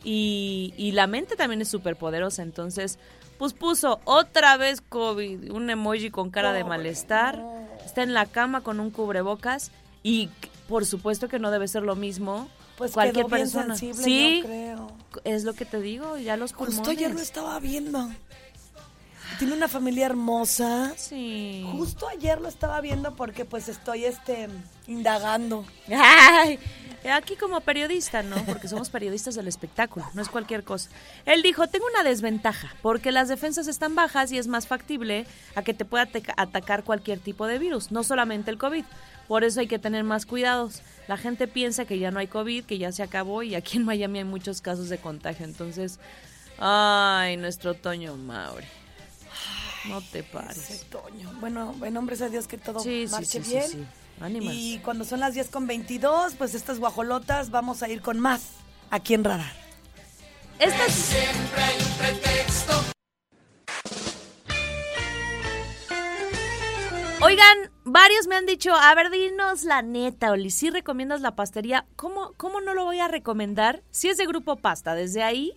Y, 0.05 0.75
y 0.77 0.93
la 0.93 1.07
mente 1.07 1.37
también 1.37 1.63
es 1.63 1.69
súper 1.69 1.97
poderosa. 1.97 2.43
Entonces, 2.43 2.99
pues 3.39 3.55
puso 3.55 4.01
otra 4.05 4.57
vez 4.57 4.81
COVID, 4.81 5.51
un 5.51 5.71
emoji 5.71 6.11
con 6.11 6.31
cara 6.31 6.53
de 6.53 6.65
malestar. 6.65 7.43
Está 7.85 8.03
en 8.03 8.15
la 8.15 8.27
cama 8.27 8.61
con 8.61 8.79
un 8.81 8.91
cubrebocas. 8.91 9.71
Y 10.03 10.29
por 10.69 10.87
supuesto 10.87 11.29
que 11.29 11.39
no 11.39 11.51
debe 11.51 11.69
ser 11.69 11.83
lo 11.83 11.97
mismo. 11.97 12.49
Pues 12.77 12.93
cualquier 12.93 13.27
quedó 13.27 13.37
bien 13.37 13.43
persona. 13.43 13.77
sensible, 13.77 14.03
sí, 14.05 14.41
yo 14.41 14.47
creo. 14.47 14.93
es 15.25 15.45
lo 15.45 15.53
que 15.55 15.65
te 15.65 15.81
digo, 15.81 16.17
ya 16.17 16.37
los 16.37 16.53
pulmones. 16.53 16.77
Justo 16.77 16.91
ayer 16.91 17.15
lo 17.15 17.21
estaba 17.21 17.59
viendo. 17.61 18.11
Tiene 19.39 19.55
una 19.55 19.69
familia 19.69 20.07
hermosa. 20.07 20.93
Sí. 20.97 21.67
Justo 21.73 22.09
ayer 22.09 22.41
lo 22.41 22.49
estaba 22.49 22.81
viendo 22.81 23.15
porque 23.17 23.45
pues 23.45 23.69
estoy 23.69 24.05
este 24.05 24.49
indagando. 24.87 25.65
Ay, 25.89 26.59
aquí 27.11 27.37
como 27.37 27.61
periodista, 27.61 28.23
¿no? 28.23 28.37
Porque 28.45 28.69
somos 28.69 28.91
periodistas 28.91 29.35
del 29.35 29.49
espectáculo, 29.49 30.07
no 30.15 30.23
es 30.23 30.29
cualquier 30.29 30.63
cosa. 30.65 30.91
Él 31.27 31.43
dijo, 31.43 31.67
tengo 31.69 31.87
una 31.93 32.03
desventaja, 32.03 32.75
porque 32.83 33.11
las 33.13 33.29
defensas 33.29 33.67
están 33.69 33.95
bajas 33.95 34.31
y 34.33 34.39
es 34.39 34.47
más 34.47 34.67
factible 34.67 35.27
a 35.55 35.63
que 35.63 35.75
te 35.75 35.85
pueda 35.85 36.05
ataca- 36.05 36.35
atacar 36.37 36.85
cualquier 36.85 37.19
tipo 37.19 37.47
de 37.47 37.59
virus, 37.59 37.91
no 37.91 38.05
solamente 38.05 38.51
el 38.51 38.59
COVID. 38.59 38.85
Por 39.29 39.45
eso 39.45 39.61
hay 39.61 39.67
que 39.69 39.79
tener 39.79 40.05
más 40.05 40.27
cuidados. 40.27 40.83
La 41.09 41.17
gente 41.17 41.49
piensa 41.49 41.85
que 41.85 41.99
ya 41.99 42.11
no 42.11 42.19
hay 42.19 42.27
COVID, 42.27 42.65
que 42.65 42.77
ya 42.79 42.93
se 42.93 43.03
acabó 43.03 43.43
y 43.43 43.55
aquí 43.55 43.79
en 43.79 43.85
Miami 43.85 44.19
hay 44.19 44.25
muchos 44.25 44.61
casos 44.61 44.89
de 44.89 44.99
contagio. 44.99 45.47
Entonces, 45.47 45.99
ay, 46.59 47.37
nuestro 47.37 47.75
Toño 47.75 48.17
Mauri. 48.17 48.67
No 49.89 50.01
te 50.01 50.21
Ese 50.21 50.29
pares. 50.29 50.87
Toño. 50.91 51.33
Bueno, 51.41 51.75
en 51.83 51.95
nombres 51.95 52.19
de 52.21 52.31
Dios 52.31 52.47
que 52.47 52.59
todo 52.59 52.81
sí, 52.81 53.07
marche 53.11 53.43
sí, 53.43 53.45
sí, 53.45 53.51
bien. 53.77 53.89
Ánimas. 54.25 54.55
Y 54.55 54.79
cuando 54.79 55.05
son 55.05 55.21
las 55.21 55.35
10 55.35 55.49
con 55.51 55.67
22, 55.67 56.35
pues 56.37 56.55
estas 56.55 56.79
guajolotas 56.79 57.51
vamos 57.51 57.83
a 57.83 57.89
ir 57.89 58.01
con 58.01 58.21
más 58.21 58.51
aquí 58.91 59.15
en 59.15 59.25
Radar. 59.25 59.53
Estas... 60.59 61.13
Oigan, 67.25 67.71
varios 67.85 68.27
me 68.27 68.35
han 68.35 68.47
dicho, 68.47 68.75
a 68.75 68.95
ver, 68.97 69.11
dinos 69.11 69.63
la 69.63 69.81
neta, 69.81 70.33
Oli, 70.33 70.51
si 70.51 70.71
recomiendas 70.71 71.21
la 71.21 71.37
pastería, 71.37 71.87
¿cómo, 71.95 72.33
¿cómo 72.37 72.61
no 72.61 72.75
lo 72.75 72.85
voy 72.85 72.99
a 72.99 73.07
recomendar? 73.07 73.85
Si 73.93 74.09
es 74.09 74.17
de 74.17 74.27
Grupo 74.27 74.57
Pasta, 74.57 74.97
desde 74.97 75.23
ahí 75.23 75.53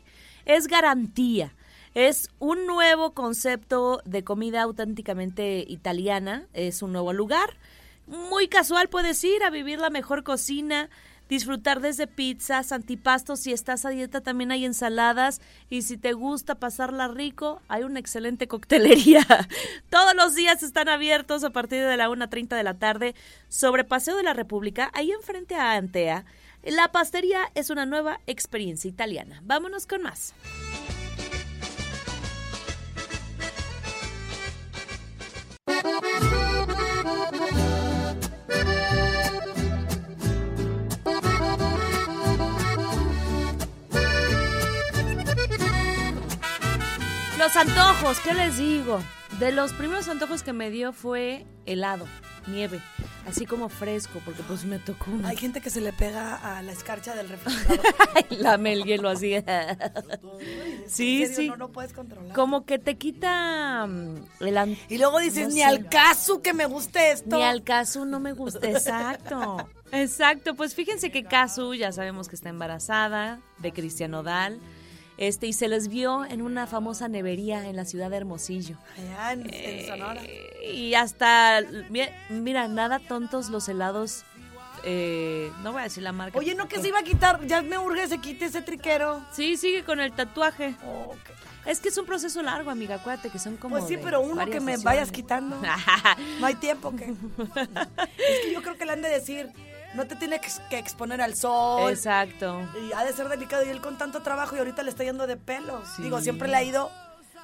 es 0.46 0.68
garantía. 0.68 1.56
Es 1.96 2.30
un 2.40 2.68
nuevo 2.68 3.14
concepto 3.14 4.02
de 4.06 4.24
comida 4.24 4.62
auténticamente 4.62 5.66
italiana, 5.68 6.46
es 6.54 6.84
un 6.84 6.92
nuevo 6.92 7.14
lugar. 7.14 7.58
Muy 8.08 8.48
casual 8.48 8.88
puedes 8.90 9.24
ir 9.24 9.44
a 9.44 9.50
vivir 9.50 9.80
la 9.80 9.90
mejor 9.90 10.24
cocina, 10.24 10.90
disfrutar 11.28 11.82
desde 11.82 12.06
pizzas, 12.06 12.72
antipastos, 12.72 13.40
si 13.40 13.52
estás 13.52 13.84
a 13.86 13.90
dieta 13.90 14.22
también 14.22 14.52
hay 14.52 14.64
ensaladas 14.64 15.42
y 15.70 15.82
si 15.82 15.98
te 15.98 16.14
gusta 16.14 16.56
pasarla 16.56 17.08
rico, 17.08 17.62
hay 17.68 17.84
una 17.84 18.00
excelente 18.00 18.48
coctelería. 18.48 19.26
Todos 19.90 20.16
los 20.16 20.36
días 20.36 20.62
están 20.62 20.88
abiertos 20.88 21.44
a 21.44 21.50
partir 21.50 21.84
de 21.84 21.98
la 21.98 22.10
1.30 22.10 22.56
de 22.56 22.64
la 22.64 22.76
tarde 22.76 23.16
sobre 23.50 23.84
Paseo 23.84 24.18
de 24.18 24.24
la 24.24 24.34
República, 24.34 24.92
ahí 24.94 25.12
enfrente 25.12 25.56
a 25.56 25.74
Antea. 25.74 26.26
La 26.64 26.92
pastería 26.92 27.42
es 27.54 27.70
una 27.70 27.86
nueva 27.86 28.20
experiencia 28.28 28.90
italiana. 28.90 29.42
Vámonos 29.44 29.86
con 29.86 30.02
más. 30.02 30.34
Los 47.46 47.56
antojos, 47.58 48.20
¿qué 48.22 48.34
les 48.34 48.58
digo? 48.58 49.00
De 49.38 49.52
los 49.52 49.72
primeros 49.74 50.08
antojos 50.08 50.42
que 50.42 50.52
me 50.52 50.72
dio 50.72 50.94
fue 50.94 51.46
helado, 51.68 52.08
nieve, 52.48 52.82
así 53.28 53.46
como 53.46 53.70
fresco, 53.70 54.20
porque 54.26 54.42
pues 54.42 54.66
me 54.66 54.80
tocó 54.80 55.12
una. 55.12 55.30
Hay 55.30 55.38
gente 55.38 55.62
que 55.62 55.70
se 55.70 55.80
le 55.80 55.94
pega 55.94 56.38
a 56.58 56.64
la 56.64 56.72
escarcha 56.72 57.14
del 57.14 57.30
refrigerador. 57.30 57.86
Lame 58.32 58.74
el 58.74 58.84
hielo 58.86 59.10
así. 59.10 59.36
sí, 60.88 61.20
serio, 61.28 61.36
sí. 61.36 61.48
No 61.50 61.56
lo 61.58 61.72
puedes 61.72 61.94
controlar. 61.94 62.34
Como 62.36 62.66
que 62.66 62.80
te 62.80 62.98
quita 62.98 63.86
mm, 63.86 64.16
el 64.40 64.58
an- 64.58 64.78
Y 64.90 64.98
luego 64.98 65.20
dices, 65.20 65.50
No 65.50 65.54
ni 65.54 65.60
sé. 65.60 65.66
al 65.66 65.88
caso 65.88 66.42
que 66.42 66.54
me 66.56 66.66
guste 66.66 67.12
esto. 67.12 67.36
Ni 67.38 67.44
al 67.44 67.64
caso 67.64 68.06
no 68.06 68.20
me 68.20 68.34
gusta. 68.34 68.68
Exacto. 68.68 69.70
Exacto. 69.92 70.56
Pues 70.56 70.74
fíjense 70.74 71.12
que 71.12 71.24
Casu 71.24 71.76
ya 71.76 71.92
sabemos 71.92 72.28
que 72.28 72.36
está 72.36 72.50
embarazada 72.50 73.40
de 73.60 73.72
Cristian 73.72 74.16
Odal. 74.16 74.60
Este, 75.18 75.48
y 75.48 75.54
se 75.54 75.68
les 75.70 75.88
vio 75.88 76.26
en 76.26 76.42
una 76.42 76.68
famosa 76.68 77.08
nevería 77.08 77.68
en 77.70 77.76
la 77.78 77.86
ciudad 77.86 78.10
de 78.10 78.18
Hermosillo. 78.18 78.78
Allá 78.98 79.32
en, 79.34 79.54
en 79.54 79.88
Sonora. 79.88 80.22
Eh, 80.26 80.74
y 80.74 80.94
hasta, 80.96 81.62
mi- 81.90 82.02
mira, 82.30 82.68
nada 82.68 83.00
tontos 83.00 83.50
los 83.50 83.70
helados. 83.70 84.24
eh, 84.84 85.52
no 85.64 85.72
voy 85.72 85.82
a 85.82 85.84
decir 85.86 86.04
la 86.04 86.12
marca. 86.12 86.38
Oye, 86.38 86.54
no 86.54 86.68
que 86.68 86.82
se 86.82 86.90
iba 86.90 87.00
a 87.00 87.04
quitar, 87.04 87.46
ya 87.48 87.62
me 87.62 87.78
urge 87.78 88.08
se 88.08 88.18
quite 88.20 88.46
ese 88.46 88.62
triquero. 88.62 89.24
Sí, 89.32 89.56
sigue 89.58 89.84
con 89.84 90.00
el 90.02 90.12
tatuaje. 90.12 90.76
Oh, 90.86 91.16
Es 91.66 91.80
que 91.80 91.90
es 91.90 91.98
un 91.98 92.06
proceso 92.06 92.44
largo, 92.44 92.70
amiga. 92.70 92.96
Acuérdate 92.96 93.30
que 93.30 93.40
son 93.40 93.56
como. 93.58 93.78
Pues 93.78 93.88
sí, 93.88 93.98
pero 93.98 94.20
uno 94.22 94.46
que 94.46 94.60
me 94.60 94.74
sesiones. 94.74 94.84
vayas 94.84 95.12
quitando. 95.12 95.60
No 96.40 96.46
hay 96.46 96.56
tiempo 96.56 96.94
que. 96.96 97.06
es 98.18 98.40
que 98.44 98.54
yo 98.54 98.62
creo 98.62 98.76
que 98.78 98.86
le 98.86 98.92
han 98.92 99.02
de 99.02 99.10
decir, 99.10 99.50
no 99.96 100.06
te 100.08 100.16
tiene 100.16 100.40
que, 100.40 100.78
exponer 100.78 101.22
al 101.22 101.36
sol. 101.36 101.92
Exacto. 101.92 102.62
Y 102.88 102.94
ha 102.94 103.04
de 103.04 103.14
ser 103.14 103.30
delicado. 103.30 103.66
Y 103.66 103.70
él 103.70 103.82
con 103.82 103.98
tanto 103.98 104.22
trabajo 104.22 104.56
y 104.56 104.60
ahorita 104.60 104.84
le 104.84 104.90
está 104.90 105.04
yendo 105.04 105.28
de 105.28 105.38
pelos. 105.38 105.88
Sí. 105.96 106.04
Digo, 106.04 106.22
siempre 106.22 106.48
le 106.48 106.58
ha 106.58 106.64
ido, 106.64 106.92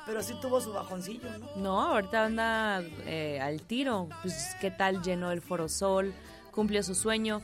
pero 0.05 0.21
sí 0.23 0.33
tuvo 0.41 0.61
su 0.61 0.73
bajoncillo, 0.73 1.29
¿no? 1.39 1.47
No, 1.55 1.81
ahorita 1.81 2.25
anda 2.25 2.81
eh, 3.05 3.39
al 3.41 3.61
tiro. 3.61 4.09
Pues, 4.21 4.55
¿qué 4.59 4.71
tal? 4.71 5.01
Llenó 5.01 5.31
el 5.31 5.41
Forosol, 5.41 6.13
cumplió 6.51 6.83
su 6.83 6.95
sueño. 6.95 7.41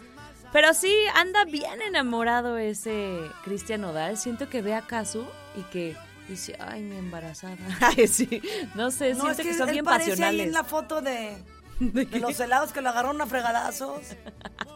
Pero 0.54 0.74
sí, 0.74 0.94
anda 1.16 1.44
bien 1.46 1.82
enamorado 1.82 2.58
ese 2.58 3.20
Cristian 3.44 3.84
Odal. 3.84 4.18
Siento 4.18 4.50
que 4.50 4.62
ve 4.62 4.76
a 4.76 4.82
Casu 4.82 5.26
y 5.58 5.62
que 5.64 5.96
dice, 6.30 6.56
ay, 6.60 6.82
mi 6.82 6.98
embarazada. 6.98 7.58
Ay, 7.82 8.08
sí. 8.08 8.42
No 8.76 8.92
sé, 8.92 9.14
No, 9.14 9.22
siento 9.22 9.32
es 9.32 9.38
que, 9.38 9.44
que, 9.44 9.54
son 9.58 9.70
él 9.70 9.74
bien 9.74 9.86
parece 9.86 10.12
ahí 10.12 10.18
pasionales. 10.18 10.48
en 10.48 10.54
la 10.54 10.64
foto 10.64 11.02
de, 11.02 11.38
de 11.80 12.20
los 12.20 12.40
helados 12.40 12.72
que 12.72 12.82
lo 12.82 12.90
agarraron 12.90 13.22
a 13.22 13.26
fregadazos. 13.28 14.02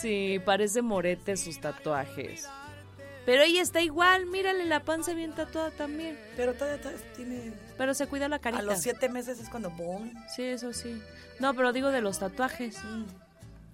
Sí, 0.00 0.40
parece 0.44 0.82
morete 0.82 1.36
sus 1.36 1.60
tatuajes. 1.60 2.46
Pero 3.24 3.42
ella 3.42 3.62
está 3.62 3.80
igual, 3.80 4.26
mírale 4.26 4.64
la 4.64 4.80
panza 4.80 5.14
bien 5.14 5.32
tatuada 5.32 5.70
también. 5.70 6.18
Pero 6.36 6.54
todavía, 6.54 6.80
todavía 6.80 7.12
tiene... 7.14 7.52
Pero 7.78 7.94
se 7.94 8.06
cuida 8.08 8.28
la 8.28 8.40
carita. 8.40 8.62
A 8.62 8.64
los 8.64 8.80
siete 8.80 9.08
meses 9.08 9.38
es 9.38 9.48
cuando 9.48 9.70
boom. 9.70 10.12
Sí, 10.34 10.42
eso 10.42 10.72
sí. 10.72 11.00
No, 11.38 11.54
pero 11.54 11.72
digo 11.72 11.90
de 11.90 12.00
los 12.00 12.18
tatuajes. 12.18 12.76
Es 12.76 12.82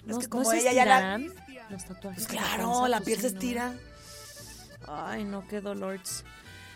¿No, 0.04 0.18
que 0.18 0.24
no 0.24 0.30
como 0.30 0.52
ella 0.52 0.72
ya 0.72 0.84
la... 0.84 1.18
los 1.70 1.84
tatuajes? 1.84 2.26
Pues 2.26 2.28
claro, 2.28 2.70
panza? 2.70 2.88
la 2.88 3.00
piel 3.00 3.20
se 3.20 3.30
¿no? 3.30 3.34
estira. 3.34 3.74
Ay, 4.86 5.24
no, 5.24 5.46
qué 5.48 5.60
dolores. 5.62 6.24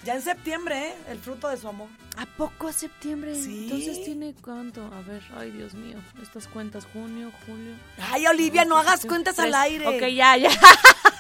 Ya 0.04 0.14
en 0.14 0.22
septiembre, 0.22 0.88
¿eh? 0.88 0.94
El 1.08 1.18
fruto 1.18 1.48
de 1.48 1.56
su 1.56 1.68
amor. 1.68 1.88
¿A 2.16 2.26
poco 2.26 2.68
a 2.68 2.72
septiembre? 2.72 3.34
Sí. 3.34 3.64
Entonces 3.64 4.04
tiene 4.04 4.34
cuánto? 4.42 4.84
A 4.84 5.00
ver, 5.02 5.22
ay, 5.36 5.50
Dios 5.50 5.74
mío. 5.74 5.96
Estas 6.20 6.48
cuentas, 6.48 6.86
junio, 6.92 7.30
julio. 7.46 7.74
Ay, 8.10 8.26
Olivia, 8.26 8.64
no 8.64 8.78
hagas 8.78 9.06
cuentas 9.06 9.38
al 9.38 9.54
aire. 9.54 9.86
Ok, 9.86 10.08
ya, 10.12 10.36
ya. 10.36 10.50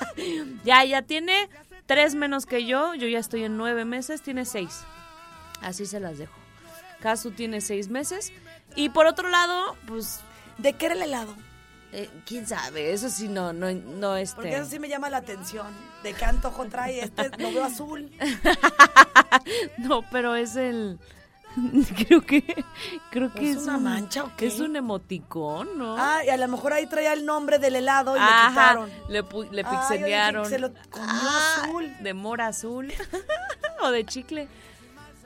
ya, 0.64 0.84
ya 0.84 1.02
tiene 1.02 1.48
tres 1.86 2.14
menos 2.14 2.44
que 2.44 2.66
yo. 2.66 2.94
Yo 2.94 3.06
ya 3.06 3.20
estoy 3.20 3.44
en 3.44 3.56
nueve 3.56 3.84
meses, 3.84 4.22
tiene 4.22 4.44
seis. 4.44 4.80
Así 5.60 5.86
se 5.86 6.00
las 6.00 6.18
dejo. 6.18 6.34
Casu 7.00 7.30
tiene 7.30 7.60
seis 7.60 7.88
meses. 7.88 8.32
Y 8.74 8.88
por 8.88 9.06
otro 9.06 9.28
lado, 9.28 9.76
pues, 9.86 10.20
¿De 10.58 10.74
qué 10.74 10.86
era 10.86 10.94
el 10.94 11.02
helado? 11.02 11.34
Eh, 11.92 12.10
quién 12.26 12.46
sabe, 12.46 12.92
eso 12.92 13.08
sí 13.10 13.28
no, 13.28 13.52
no, 13.52 13.70
no 13.72 14.16
este. 14.16 14.36
Porque 14.36 14.56
eso 14.56 14.66
sí 14.66 14.78
me 14.78 14.88
llama 14.88 15.10
la 15.10 15.18
atención. 15.18 15.66
¿De 16.02 16.14
qué 16.14 16.24
antojo 16.24 16.64
trae? 16.66 17.00
Este 17.04 17.28
lo 17.38 17.52
veo 17.52 17.64
azul. 17.64 18.10
No, 19.78 20.02
pero 20.10 20.34
es 20.34 20.56
el. 20.56 20.98
creo 22.06 22.22
que. 22.22 22.64
Creo 23.10 23.32
que 23.32 23.50
¿Es 23.50 23.56
es, 23.58 23.62
una 23.64 23.76
un- 23.76 23.84
mancha 23.84 24.24
o 24.24 24.36
qué? 24.36 24.46
Es 24.46 24.60
un 24.60 24.76
emoticón, 24.76 25.76
¿no? 25.78 25.96
Ah, 25.98 26.24
y 26.24 26.28
a 26.28 26.36
lo 26.36 26.48
mejor 26.48 26.72
ahí 26.72 26.86
traía 26.86 27.12
el 27.12 27.24
nombre 27.26 27.58
del 27.58 27.76
helado 27.76 28.16
y 28.16 28.20
le 28.20 28.26
quitaron. 28.48 28.90
le, 29.08 29.24
pu- 29.24 29.50
le 29.50 29.62
Ay, 29.64 29.70
pixelearon. 29.76 30.46
se 30.46 30.58
lo 30.58 30.72
comió 30.90 31.08
Ah, 31.10 31.62
azul. 31.62 31.92
De 32.00 32.14
mora 32.14 32.48
azul. 32.48 32.92
o 33.82 33.90
de 33.90 34.04
chicle. 34.04 34.48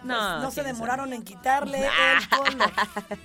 No, 0.06 0.40
no 0.40 0.50
se 0.50 0.62
demoraron 0.62 1.12
en 1.12 1.22
quitarle 1.22 1.78
el 1.86 2.28
color. 2.28 2.72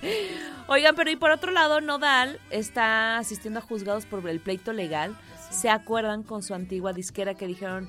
Oigan, 0.68 0.94
pero 0.94 1.10
y 1.10 1.16
por 1.16 1.30
otro 1.30 1.52
lado, 1.52 1.80
Nodal 1.80 2.40
está 2.50 3.18
asistiendo 3.18 3.60
a 3.60 3.62
juzgados 3.62 4.06
por 4.06 4.26
el 4.28 4.40
pleito 4.40 4.72
legal. 4.72 5.16
¿Se 5.50 5.68
acuerdan 5.68 6.22
con 6.22 6.42
su 6.42 6.54
antigua 6.54 6.92
disquera 6.92 7.34
que 7.34 7.46
dijeron 7.46 7.88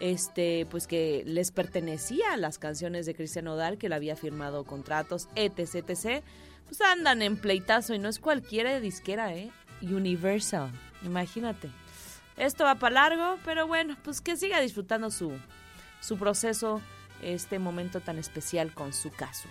este 0.00 0.66
pues 0.70 0.86
que 0.86 1.22
les 1.26 1.50
pertenecía 1.50 2.32
a 2.32 2.36
las 2.36 2.58
canciones 2.58 3.06
de 3.06 3.14
Cristian 3.14 3.46
Nodal, 3.46 3.78
que 3.78 3.88
le 3.88 3.94
había 3.94 4.16
firmado 4.16 4.64
contratos, 4.64 5.28
etc, 5.34 5.74
etc? 5.88 6.24
Pues 6.66 6.80
andan 6.80 7.20
en 7.22 7.36
pleitazo 7.36 7.94
y 7.94 7.98
no 7.98 8.08
es 8.08 8.18
cualquiera 8.20 8.72
de 8.72 8.80
disquera, 8.80 9.34
¿eh? 9.34 9.50
Universal, 9.82 10.70
imagínate. 11.02 11.70
Esto 12.36 12.64
va 12.64 12.76
para 12.76 12.94
largo, 12.94 13.38
pero 13.44 13.66
bueno, 13.66 13.96
pues 14.02 14.20
que 14.20 14.36
siga 14.36 14.60
disfrutando 14.60 15.10
su, 15.10 15.32
su 16.00 16.16
proceso, 16.16 16.80
este 17.22 17.58
momento 17.58 18.00
tan 18.00 18.18
especial 18.18 18.72
con 18.72 18.92
su 18.92 19.10
caso. 19.10 19.48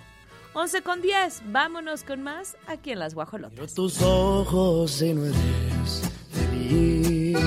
11 0.54 0.82
con 0.82 1.02
10, 1.02 1.44
vámonos 1.52 2.04
con 2.04 2.24
más 2.24 2.58
aquí 2.68 2.92
en 2.92 3.00
Las 3.00 3.14
Guajolotas. 3.14 3.54
Miro 3.60 3.68
tus 3.74 4.02
ojos 4.02 5.02
y 5.02 5.14
no 5.14 5.26
eres 5.26 6.02
feliz. 6.32 7.38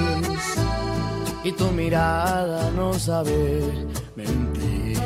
Y 1.44 1.52
tu 1.52 1.66
mirada 1.72 2.70
no 2.70 2.94
sabe 2.94 3.60
mentir. 4.14 4.98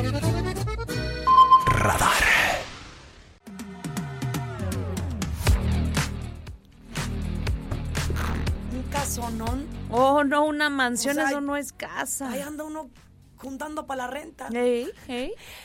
Un 8.71 8.83
casonón. 8.91 9.67
Oh, 9.89 10.23
no, 10.23 10.45
una 10.45 10.69
mansión, 10.69 11.17
O 11.17 11.21
sea, 11.21 11.29
eso 11.29 11.41
no 11.41 11.55
es 11.57 11.71
casa. 11.71 12.29
Ahí 12.29 12.41
anda 12.41 12.63
uno 12.63 12.89
juntando 13.37 13.85
para 13.87 14.05
la 14.05 14.11
renta. 14.11 14.49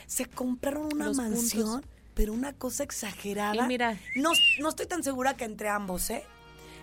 Se 0.07 0.25
compraron 0.25 0.89
una 0.93 1.05
Los 1.05 1.17
mansión, 1.17 1.71
puntos. 1.81 1.89
pero 2.13 2.33
una 2.33 2.53
cosa 2.53 2.83
exagerada. 2.83 3.65
Y 3.65 3.67
mira. 3.67 3.97
No, 4.15 4.31
no 4.59 4.69
estoy 4.69 4.85
tan 4.87 5.03
segura 5.03 5.35
que 5.35 5.45
entre 5.45 5.69
ambos, 5.69 6.09
¿eh? 6.09 6.23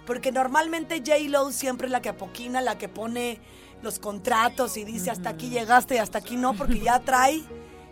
Porque 0.06 0.32
normalmente 0.32 0.98
J-Lo 1.06 1.52
siempre 1.52 1.86
es 1.86 1.92
la 1.92 2.00
que 2.02 2.08
apoquina, 2.08 2.60
la 2.60 2.78
que 2.78 2.88
pone 2.88 3.38
los 3.82 3.98
contratos 3.98 4.76
y 4.76 4.84
dice 4.84 5.10
hasta 5.10 5.30
aquí 5.30 5.48
llegaste 5.48 5.94
y 5.94 5.98
hasta 5.98 6.18
aquí 6.18 6.36
no, 6.36 6.54
porque 6.54 6.80
ya 6.80 7.00
trae 7.00 7.42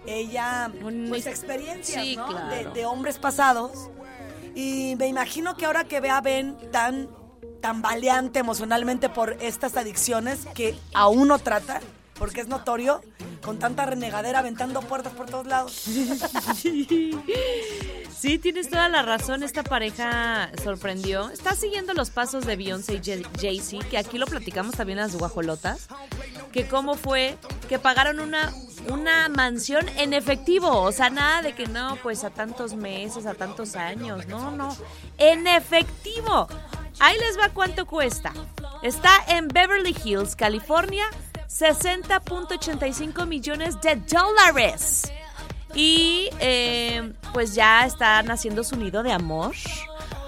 ella 0.07 0.71
pues 1.09 1.27
experiencias, 1.27 2.03
Sí, 2.05 2.17
¿no? 2.17 2.27
claro. 2.29 2.49
De, 2.49 2.65
de 2.81 2.87
hombres 2.87 3.19
pasados. 3.19 3.91
Y 4.55 4.97
me 4.99 5.07
imagino 5.07 5.57
que 5.57 5.67
ahora 5.67 5.85
que 5.85 6.01
ve 6.01 6.11
a 6.11 6.21
Ben 6.21 6.57
tan 6.73 7.09
tambaleante 7.61 8.39
emocionalmente 8.39 9.09
por 9.09 9.37
estas 9.43 9.77
adicciones 9.77 10.47
que 10.55 10.77
aún 10.95 11.29
no 11.29 11.39
trata, 11.39 11.81
porque 12.19 12.41
es 12.41 12.49
notorio, 12.49 13.01
con 13.43 13.59
tanta 13.59 13.87
renegadera 13.87 14.41
aventando 14.41 14.81
puertas 14.81 15.13
por 15.13 15.27
todos 15.27 15.47
lados. 15.47 15.85
Sí, 18.19 18.37
tienes 18.39 18.69
toda 18.69 18.89
la 18.89 19.03
razón. 19.03 19.45
Esta 19.45 19.63
pareja 19.63 20.51
sorprendió. 20.65 21.31
Está 21.31 21.55
siguiendo 21.55 21.95
los 21.95 22.11
pasos 22.11 22.45
de 22.47 22.57
Beyoncé 22.57 22.95
y 22.95 23.01
Jay- 23.01 23.27
Jay-Z, 23.41 23.87
que 23.89 23.97
aquí 23.97 24.19
lo 24.19 24.27
platicamos 24.27 24.75
también 24.75 24.99
en 24.99 25.05
las 25.05 25.17
guajolotas. 25.17 25.87
Que 26.53 26.67
cómo 26.67 26.95
fue 26.97 27.39
que 27.69 27.79
pagaron 27.79 28.19
una, 28.19 28.53
una 28.91 29.29
mansión 29.29 29.89
en 29.99 30.15
efectivo. 30.15 30.69
O 30.83 30.91
sea, 30.91 31.11
nada 31.11 31.43
de 31.43 31.55
que 31.55 31.69
no, 31.69 31.97
pues 32.03 32.25
a 32.25 32.31
tantos 32.31 32.75
meses, 32.75 33.25
a 33.25 33.35
tantos 33.35 33.77
años. 33.77 34.27
No, 34.27 34.51
no. 34.51 34.77
En 35.19 35.47
efectivo. 35.47 36.49
Ahí 36.99 37.17
les 37.21 37.39
va 37.39 37.51
cuánto 37.51 37.87
cuesta. 37.87 38.33
Está 38.83 39.13
en 39.29 39.47
Beverly 39.47 39.95
Hills, 40.05 40.35
California. 40.35 41.05
60.85 41.49 43.27
millones 43.27 43.81
de 43.81 43.97
dólares. 43.97 45.11
Y 45.75 46.31
eh, 46.41 47.13
pues 47.33 47.55
ya 47.55 47.85
están 47.87 48.31
haciendo 48.31 48.65
su 48.65 48.77
nido 48.77 49.03
de 49.03 49.13
amor, 49.13 49.55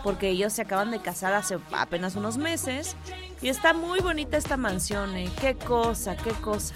porque 0.02 0.28
ellos 0.28 0.52
se 0.52 0.62
acaban 0.62 0.90
de 0.90 1.00
casar 1.00 1.32
hace 1.32 1.58
apenas 1.72 2.14
unos 2.16 2.36
meses. 2.36 2.96
Y 3.42 3.48
está 3.48 3.72
muy 3.72 4.00
bonita 4.00 4.36
esta 4.36 4.56
mansión, 4.56 5.16
¿eh? 5.16 5.30
Qué 5.40 5.54
cosa, 5.56 6.16
qué 6.16 6.32
cosa. 6.32 6.74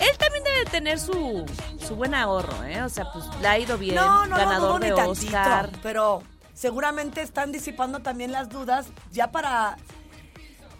Él 0.00 0.16
también 0.18 0.42
debe 0.44 0.64
tener 0.70 0.98
su, 0.98 1.44
su 1.86 1.94
buen 1.96 2.14
ahorro, 2.14 2.64
¿eh? 2.64 2.82
O 2.82 2.88
sea, 2.88 3.12
pues 3.12 3.24
le 3.40 3.46
ha 3.48 3.58
ido 3.58 3.76
bien, 3.78 3.94
No, 3.94 4.26
no, 4.26 4.36
ganador 4.36 4.72
no, 4.72 4.78
de 4.80 4.90
ni 4.90 4.96
tantito, 4.96 5.26
Oscar. 5.36 5.70
pero 5.82 6.22
seguramente 6.54 7.20
están 7.22 7.52
disipando 7.52 8.00
también 8.00 8.32
las 8.32 8.48
dudas 8.48 8.86
ya 9.12 9.30
para 9.30 9.76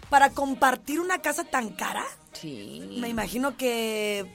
para 0.09 0.29
compartir 0.29 0.99
una 0.99 1.19
casa 1.21 1.43
tan 1.43 1.69
cara. 1.69 2.03
Sí. 2.33 2.97
Me 2.99 3.09
imagino 3.09 3.55
que 3.57 4.25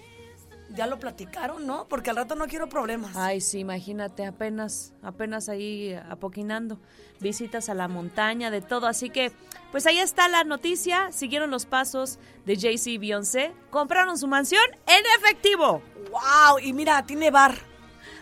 ya 0.71 0.87
lo 0.87 0.99
platicaron, 0.99 1.67
¿no? 1.67 1.87
Porque 1.89 2.11
al 2.11 2.17
rato 2.17 2.35
no 2.35 2.47
quiero 2.47 2.69
problemas. 2.69 3.17
Ay, 3.17 3.41
sí, 3.41 3.61
imagínate, 3.61 4.27
apenas, 4.27 4.93
apenas 5.03 5.49
ahí 5.49 5.99
apoquinando. 6.09 6.79
Visitas 7.21 7.69
a 7.69 7.75
la 7.75 7.89
montaña, 7.89 8.51
de 8.51 8.61
todo. 8.61 8.87
Así 8.87 9.11
que, 9.11 9.33
pues 9.73 9.87
ahí 9.87 9.99
está 9.99 10.29
la 10.29 10.45
noticia. 10.45 11.11
Siguieron 11.11 11.51
los 11.51 11.67
pasos 11.67 12.19
de 12.45 12.57
Jay-Z 12.57 12.91
y 12.91 12.99
Beyoncé. 12.99 13.53
Compraron 13.71 14.19
su 14.19 14.29
mansión 14.29 14.63
en 14.87 15.05
efectivo. 15.19 15.83
¡Wow! 16.11 16.59
Y 16.63 16.73
mira, 16.73 17.05
tiene 17.07 17.31
bar. 17.31 17.55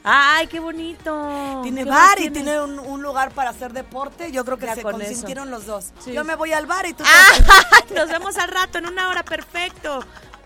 ¡Ay, 0.09 0.47
qué 0.47 0.61
bonito! 0.61 1.61
Tiene 1.65 1.83
¿Qué 1.85 1.91
más 1.91 2.11
bar 2.11 2.21
y 2.21 2.31
tiene? 2.31 2.61
un, 2.61 2.79
un 2.79 3.03
lugar 3.03 3.33
para 3.33 3.51
hacer 3.51 3.73
deporte. 3.73 4.31
Yo 4.31 4.45
creo 4.45 4.57
que 4.57 4.67
Ya 4.67 4.77
se 4.77 4.83
con 4.83 4.93
consintieron 4.93 5.49
eso. 5.49 5.57
los 5.57 5.67
dos. 5.67 5.87
Sí. 5.99 6.13
Yo 6.13 6.23
me 6.23 6.37
voy 6.37 6.53
al 6.53 6.67
bar 6.67 6.87
y 6.87 6.93
tú, 6.95 7.03
¡Ah! 7.05 7.83
Nos 7.95 8.09
vemos 8.09 8.37
al 8.39 8.49
rato, 8.49 8.79
en 8.79 8.87
una 8.87 9.09
hora, 9.09 9.25
perfecto. 9.25 9.99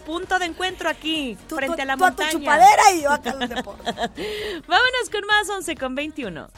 Punto 0.07 0.39
de 0.39 0.47
encuentro 0.47 0.89
aquí, 0.89 1.37
tú- 1.47 1.57
frente 1.57 1.77
tú- 1.77 1.83
a 1.83 1.85
la 1.85 1.97
tú 1.99 2.05
a 2.07 2.11
tu 2.11 2.23
montaña. 2.23 2.31
chupadera 2.31 2.93
y 2.95 3.03
yo 3.03 3.11
acá 3.13 3.31
al 3.39 3.49
deporte. 3.51 3.85
Vámonos 4.67 5.11
con 5.13 5.27
más 5.27 5.49
11 5.51 5.77
con 5.77 5.95
21. 5.95 6.49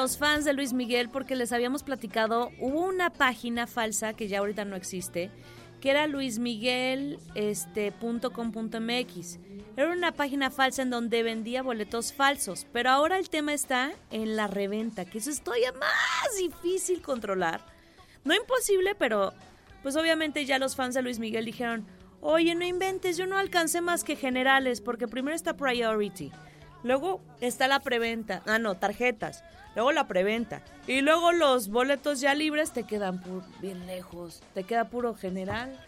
Los 0.00 0.16
fans 0.16 0.46
de 0.46 0.54
Luis 0.54 0.72
Miguel 0.72 1.10
porque 1.10 1.36
les 1.36 1.52
habíamos 1.52 1.82
platicado, 1.82 2.52
hubo 2.58 2.86
una 2.86 3.10
página 3.10 3.66
falsa 3.66 4.14
que 4.14 4.28
ya 4.28 4.38
ahorita 4.38 4.64
no 4.64 4.74
existe, 4.74 5.30
que 5.78 5.90
era 5.90 6.06
luismiguel.com.mx. 6.06 7.20
Este. 7.34 7.92
Era 9.76 9.92
una 9.92 10.12
página 10.12 10.50
falsa 10.50 10.80
en 10.80 10.88
donde 10.88 11.22
vendía 11.22 11.62
boletos 11.62 12.14
falsos, 12.14 12.66
pero 12.72 12.88
ahora 12.88 13.18
el 13.18 13.28
tema 13.28 13.52
está 13.52 13.92
en 14.10 14.36
la 14.36 14.46
reventa, 14.46 15.04
que 15.04 15.18
eso 15.18 15.28
es 15.28 15.42
todavía 15.42 15.72
más 15.72 16.34
difícil 16.38 17.02
controlar. 17.02 17.60
No 18.24 18.34
imposible, 18.34 18.94
pero 18.94 19.34
pues 19.82 19.96
obviamente 19.96 20.46
ya 20.46 20.58
los 20.58 20.76
fans 20.76 20.94
de 20.94 21.02
Luis 21.02 21.18
Miguel 21.18 21.44
dijeron, 21.44 21.86
oye, 22.22 22.54
no 22.54 22.64
inventes, 22.64 23.18
yo 23.18 23.26
no 23.26 23.36
alcancé 23.36 23.82
más 23.82 24.02
que 24.02 24.16
generales, 24.16 24.80
porque 24.80 25.08
primero 25.08 25.36
está 25.36 25.58
Priority, 25.58 26.32
Luego 26.82 27.20
está 27.40 27.68
la 27.68 27.80
preventa. 27.80 28.42
Ah, 28.46 28.58
no, 28.58 28.76
tarjetas. 28.76 29.44
Luego 29.74 29.92
la 29.92 30.06
preventa. 30.06 30.62
Y 30.86 31.00
luego 31.00 31.32
los 31.32 31.68
boletos 31.68 32.20
ya 32.20 32.34
libres 32.34 32.72
te 32.72 32.84
quedan 32.84 33.22
bien 33.60 33.86
lejos. 33.86 34.42
Te 34.54 34.64
queda 34.64 34.88
puro 34.88 35.14
general. 35.14 35.78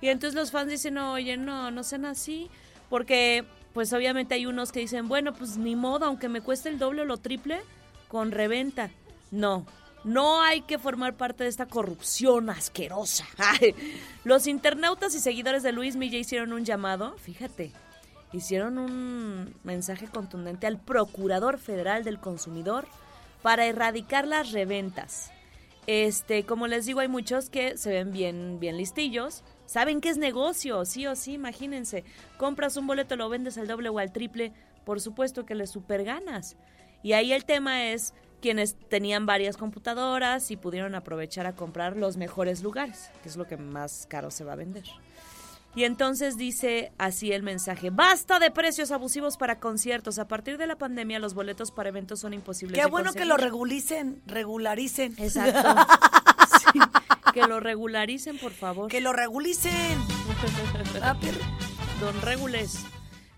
Y 0.00 0.08
entonces 0.08 0.34
los 0.34 0.50
fans 0.50 0.70
dicen, 0.70 0.98
oye, 0.98 1.36
no, 1.36 1.70
no 1.70 1.82
sean 1.82 2.04
así. 2.04 2.50
Porque, 2.88 3.44
pues 3.72 3.92
obviamente 3.92 4.34
hay 4.34 4.46
unos 4.46 4.70
que 4.70 4.80
dicen, 4.80 5.08
bueno, 5.08 5.32
pues 5.32 5.56
ni 5.56 5.74
modo, 5.76 6.04
aunque 6.06 6.28
me 6.28 6.42
cueste 6.42 6.68
el 6.68 6.78
doble 6.78 7.02
o 7.02 7.04
lo 7.04 7.16
triple, 7.16 7.60
con 8.08 8.30
reventa. 8.30 8.90
No, 9.30 9.66
no 10.04 10.42
hay 10.42 10.62
que 10.62 10.78
formar 10.78 11.14
parte 11.16 11.44
de 11.44 11.50
esta 11.50 11.66
corrupción 11.66 12.50
asquerosa. 12.50 13.24
Los 14.24 14.46
internautas 14.46 15.14
y 15.14 15.20
seguidores 15.20 15.62
de 15.62 15.72
Luis 15.72 15.96
Milla 15.96 16.18
hicieron 16.18 16.52
un 16.52 16.64
llamado, 16.64 17.16
fíjate, 17.18 17.72
hicieron 18.32 18.78
un 18.78 19.54
mensaje 19.64 20.06
contundente 20.06 20.66
al 20.66 20.78
Procurador 20.78 21.58
Federal 21.58 22.04
del 22.04 22.18
Consumidor 22.18 22.86
para 23.42 23.66
erradicar 23.66 24.26
las 24.26 24.52
reventas. 24.52 25.30
Este, 25.86 26.44
como 26.44 26.68
les 26.68 26.86
digo, 26.86 27.00
hay 27.00 27.08
muchos 27.08 27.50
que 27.50 27.76
se 27.76 27.90
ven 27.90 28.12
bien, 28.12 28.58
bien 28.60 28.76
listillos. 28.76 29.42
Saben 29.66 30.00
que 30.00 30.10
es 30.10 30.16
negocio, 30.16 30.84
sí 30.84 31.06
o 31.06 31.16
sí, 31.16 31.32
imagínense. 31.32 32.04
Compras 32.36 32.76
un 32.76 32.86
boleto, 32.86 33.16
lo 33.16 33.28
vendes 33.28 33.58
al 33.58 33.66
doble 33.66 33.88
o 33.88 33.98
al 33.98 34.12
triple, 34.12 34.52
por 34.84 35.00
supuesto 35.00 35.44
que 35.44 35.54
le 35.54 35.66
super 35.66 36.04
ganas. 36.04 36.56
Y 37.02 37.14
ahí 37.14 37.32
el 37.32 37.44
tema 37.44 37.86
es 37.90 38.14
quienes 38.40 38.76
tenían 38.88 39.26
varias 39.26 39.56
computadoras 39.56 40.50
y 40.50 40.56
pudieron 40.56 40.94
aprovechar 40.94 41.46
a 41.46 41.54
comprar 41.54 41.96
los 41.96 42.16
mejores 42.16 42.62
lugares, 42.62 43.10
que 43.22 43.28
es 43.28 43.36
lo 43.36 43.46
que 43.46 43.56
más 43.56 44.06
caro 44.08 44.30
se 44.30 44.44
va 44.44 44.52
a 44.52 44.56
vender. 44.56 44.84
Y 45.74 45.84
entonces 45.84 46.36
dice 46.36 46.92
así 46.98 47.32
el 47.32 47.42
mensaje, 47.42 47.88
basta 47.90 48.38
de 48.38 48.50
precios 48.50 48.90
abusivos 48.90 49.36
para 49.38 49.58
conciertos. 49.58 50.18
A 50.18 50.28
partir 50.28 50.58
de 50.58 50.66
la 50.66 50.76
pandemia 50.76 51.18
los 51.18 51.32
boletos 51.34 51.70
para 51.70 51.88
eventos 51.88 52.20
son 52.20 52.34
imposibles. 52.34 52.76
Qué 52.78 52.84
de 52.84 52.90
bueno 52.90 53.12
que 53.12 53.20
conseguir". 53.20 53.28
lo 53.28 53.36
regulicen, 53.38 54.22
regularicen. 54.26 55.14
Exacto. 55.18 55.74
Sí, 56.72 56.78
que 57.32 57.46
lo 57.46 57.60
regularicen, 57.60 58.38
por 58.38 58.52
favor. 58.52 58.88
Que 58.88 59.00
lo 59.00 59.12
regulicen. 59.12 59.72
Don 62.00 62.20
Regules. 62.22 62.84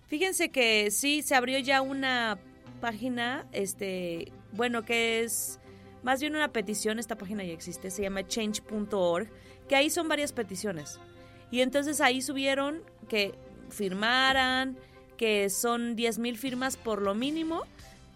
Fíjense 0.09 0.51
que 0.51 0.91
sí, 0.91 1.23
se 1.23 1.35
abrió 1.35 1.59
ya 1.59 1.81
una 1.81 2.39
página, 2.81 3.47
este, 3.53 4.33
bueno, 4.53 4.85
que 4.85 5.23
es 5.23 5.59
más 6.03 6.21
bien 6.21 6.37
una 6.37 6.49
petición, 6.49 6.99
esta 6.99 7.17
página 7.17 7.45
ya 7.45 7.53
existe, 7.53 7.91
se 7.91 8.03
llama 8.03 8.27
change.org, 8.27 9.29
que 9.69 9.77
ahí 9.77 9.91
son 9.91 10.09
varias 10.09 10.33
peticiones. 10.33 11.01
Y 11.51 11.61
entonces 11.61 12.01
ahí 12.01 12.23
subieron 12.23 12.83
que 13.09 13.35
firmaran, 13.71 14.77
que 15.17 15.51
son 15.51 15.97
10 15.97 16.19
mil 16.19 16.39
firmas 16.39 16.77
por 16.77 17.03
lo 17.03 17.15
mínimo 17.15 17.63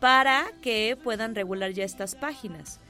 para 0.00 0.46
que 0.62 0.96
puedan 1.02 1.34
regular 1.34 1.72
ya 1.72 1.84
estas 1.84 2.14
páginas. 2.14 2.80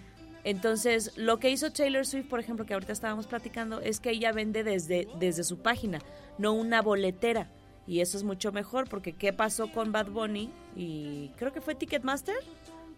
Entonces, 0.44 1.12
lo 1.16 1.38
que 1.38 1.50
hizo 1.50 1.72
Taylor 1.72 2.06
Swift, 2.06 2.28
por 2.28 2.40
ejemplo, 2.40 2.64
que 2.64 2.74
ahorita 2.74 2.92
estábamos 2.92 3.26
platicando, 3.26 3.80
es 3.80 4.00
que 4.00 4.10
ella 4.10 4.32
vende 4.32 4.64
desde, 4.64 5.08
desde 5.18 5.44
su 5.44 5.58
página, 5.58 5.98
no 6.38 6.52
una 6.52 6.80
boletera. 6.80 7.48
Y 7.86 8.00
eso 8.00 8.16
es 8.16 8.24
mucho 8.24 8.52
mejor, 8.52 8.88
porque 8.88 9.14
¿qué 9.14 9.32
pasó 9.32 9.72
con 9.72 9.92
Bad 9.92 10.08
Bunny? 10.10 10.50
Y 10.76 11.30
creo 11.36 11.52
que 11.52 11.60
fue 11.60 11.74
Ticketmaster, 11.74 12.36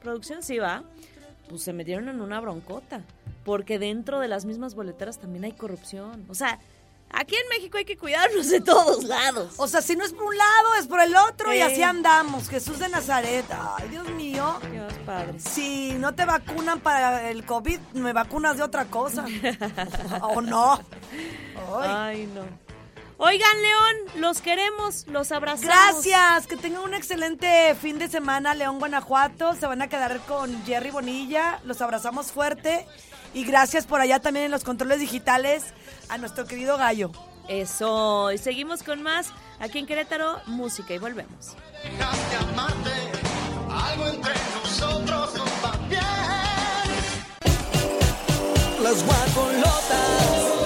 producción, 0.03 0.42
sí 0.42 0.59
va. 0.59 0.85
Pues 1.48 1.62
se 1.62 1.72
metieron 1.72 2.09
en 2.09 2.20
una 2.20 2.40
broncota, 2.40 3.03
porque 3.44 3.79
dentro 3.79 4.20
de 4.20 4.29
las 4.29 4.44
mismas 4.44 4.74
boleteras 4.74 5.18
también 5.18 5.44
hay 5.44 5.53
corrupción. 5.53 6.24
O 6.29 6.35
sea, 6.35 6.61
aquí 7.12 7.35
en 7.37 7.49
México 7.49 7.79
hay 7.79 7.85
que 7.85 7.96
cuidarnos 7.96 8.49
de 8.49 8.61
todos 8.61 9.05
lados. 9.05 9.55
O 9.57 9.68
sea, 9.68 9.83
si 9.83 9.96
no 9.96 10.05
es 10.05 10.12
por 10.12 10.25
un 10.25 10.37
lado, 10.37 10.75
es 10.79 10.87
por 10.87 11.01
el 11.01 11.14
otro 11.16 11.53
y 11.53 11.61
así 11.61 11.83
andamos. 11.83 12.49
Jesús 12.49 12.79
de 12.79 12.88
Nazaret. 12.88 13.44
Ay, 13.51 13.88
Dios 13.88 14.09
mío. 14.11 14.59
Dios 14.70 14.92
padre. 15.05 15.38
Si 15.38 15.92
no 15.94 16.14
te 16.14 16.25
vacunan 16.25 16.81
para 16.81 17.31
el 17.31 17.44
COVID, 17.44 17.79
me 17.94 18.12
vacunas 18.12 18.57
de 18.57 18.62
otra 18.62 18.87
cosa. 18.87 19.25
¿O 20.23 20.40
no? 20.40 20.81
Ay. 21.81 21.90
Ay, 21.90 22.31
no. 22.35 22.70
Oigan, 23.23 23.61
León, 23.61 24.23
los 24.23 24.40
queremos, 24.40 25.07
los 25.07 25.31
abrazamos. 25.31 25.66
Gracias, 25.66 26.46
que 26.46 26.57
tengan 26.57 26.85
un 26.85 26.94
excelente 26.94 27.75
fin 27.75 27.99
de 27.99 28.09
semana, 28.09 28.55
León, 28.55 28.79
Guanajuato. 28.79 29.55
Se 29.57 29.66
van 29.66 29.83
a 29.83 29.88
quedar 29.88 30.20
con 30.20 30.64
Jerry 30.64 30.90
Bonilla, 30.90 31.61
los 31.64 31.83
abrazamos 31.83 32.33
fuerte. 32.33 32.87
Y 33.33 33.45
gracias 33.45 33.87
por 33.87 34.01
allá 34.01 34.19
también 34.19 34.47
en 34.47 34.51
los 34.51 34.64
controles 34.64 34.99
digitales 35.01 35.64
a 36.09 36.19
nuestro 36.19 36.47
querido 36.47 36.77
Gallo. 36.77 37.11
Eso, 37.49 38.31
y 38.33 38.38
seguimos 38.38 38.83
con 38.83 39.03
más 39.03 39.29
aquí 39.59 39.79
en 39.79 39.87
Querétaro, 39.87 40.40
música 40.47 40.95
y 40.95 40.99
volvemos. 40.99 41.57
Dejaste 41.83 42.37
amarte, 42.37 42.90
algo 43.69 44.07
entre 44.07 44.35
nosotros 44.62 45.35
no 45.35 45.45
va 45.64 45.77
bien. 45.88 46.01
Las 48.83 49.05
guajolotas. 49.05 50.60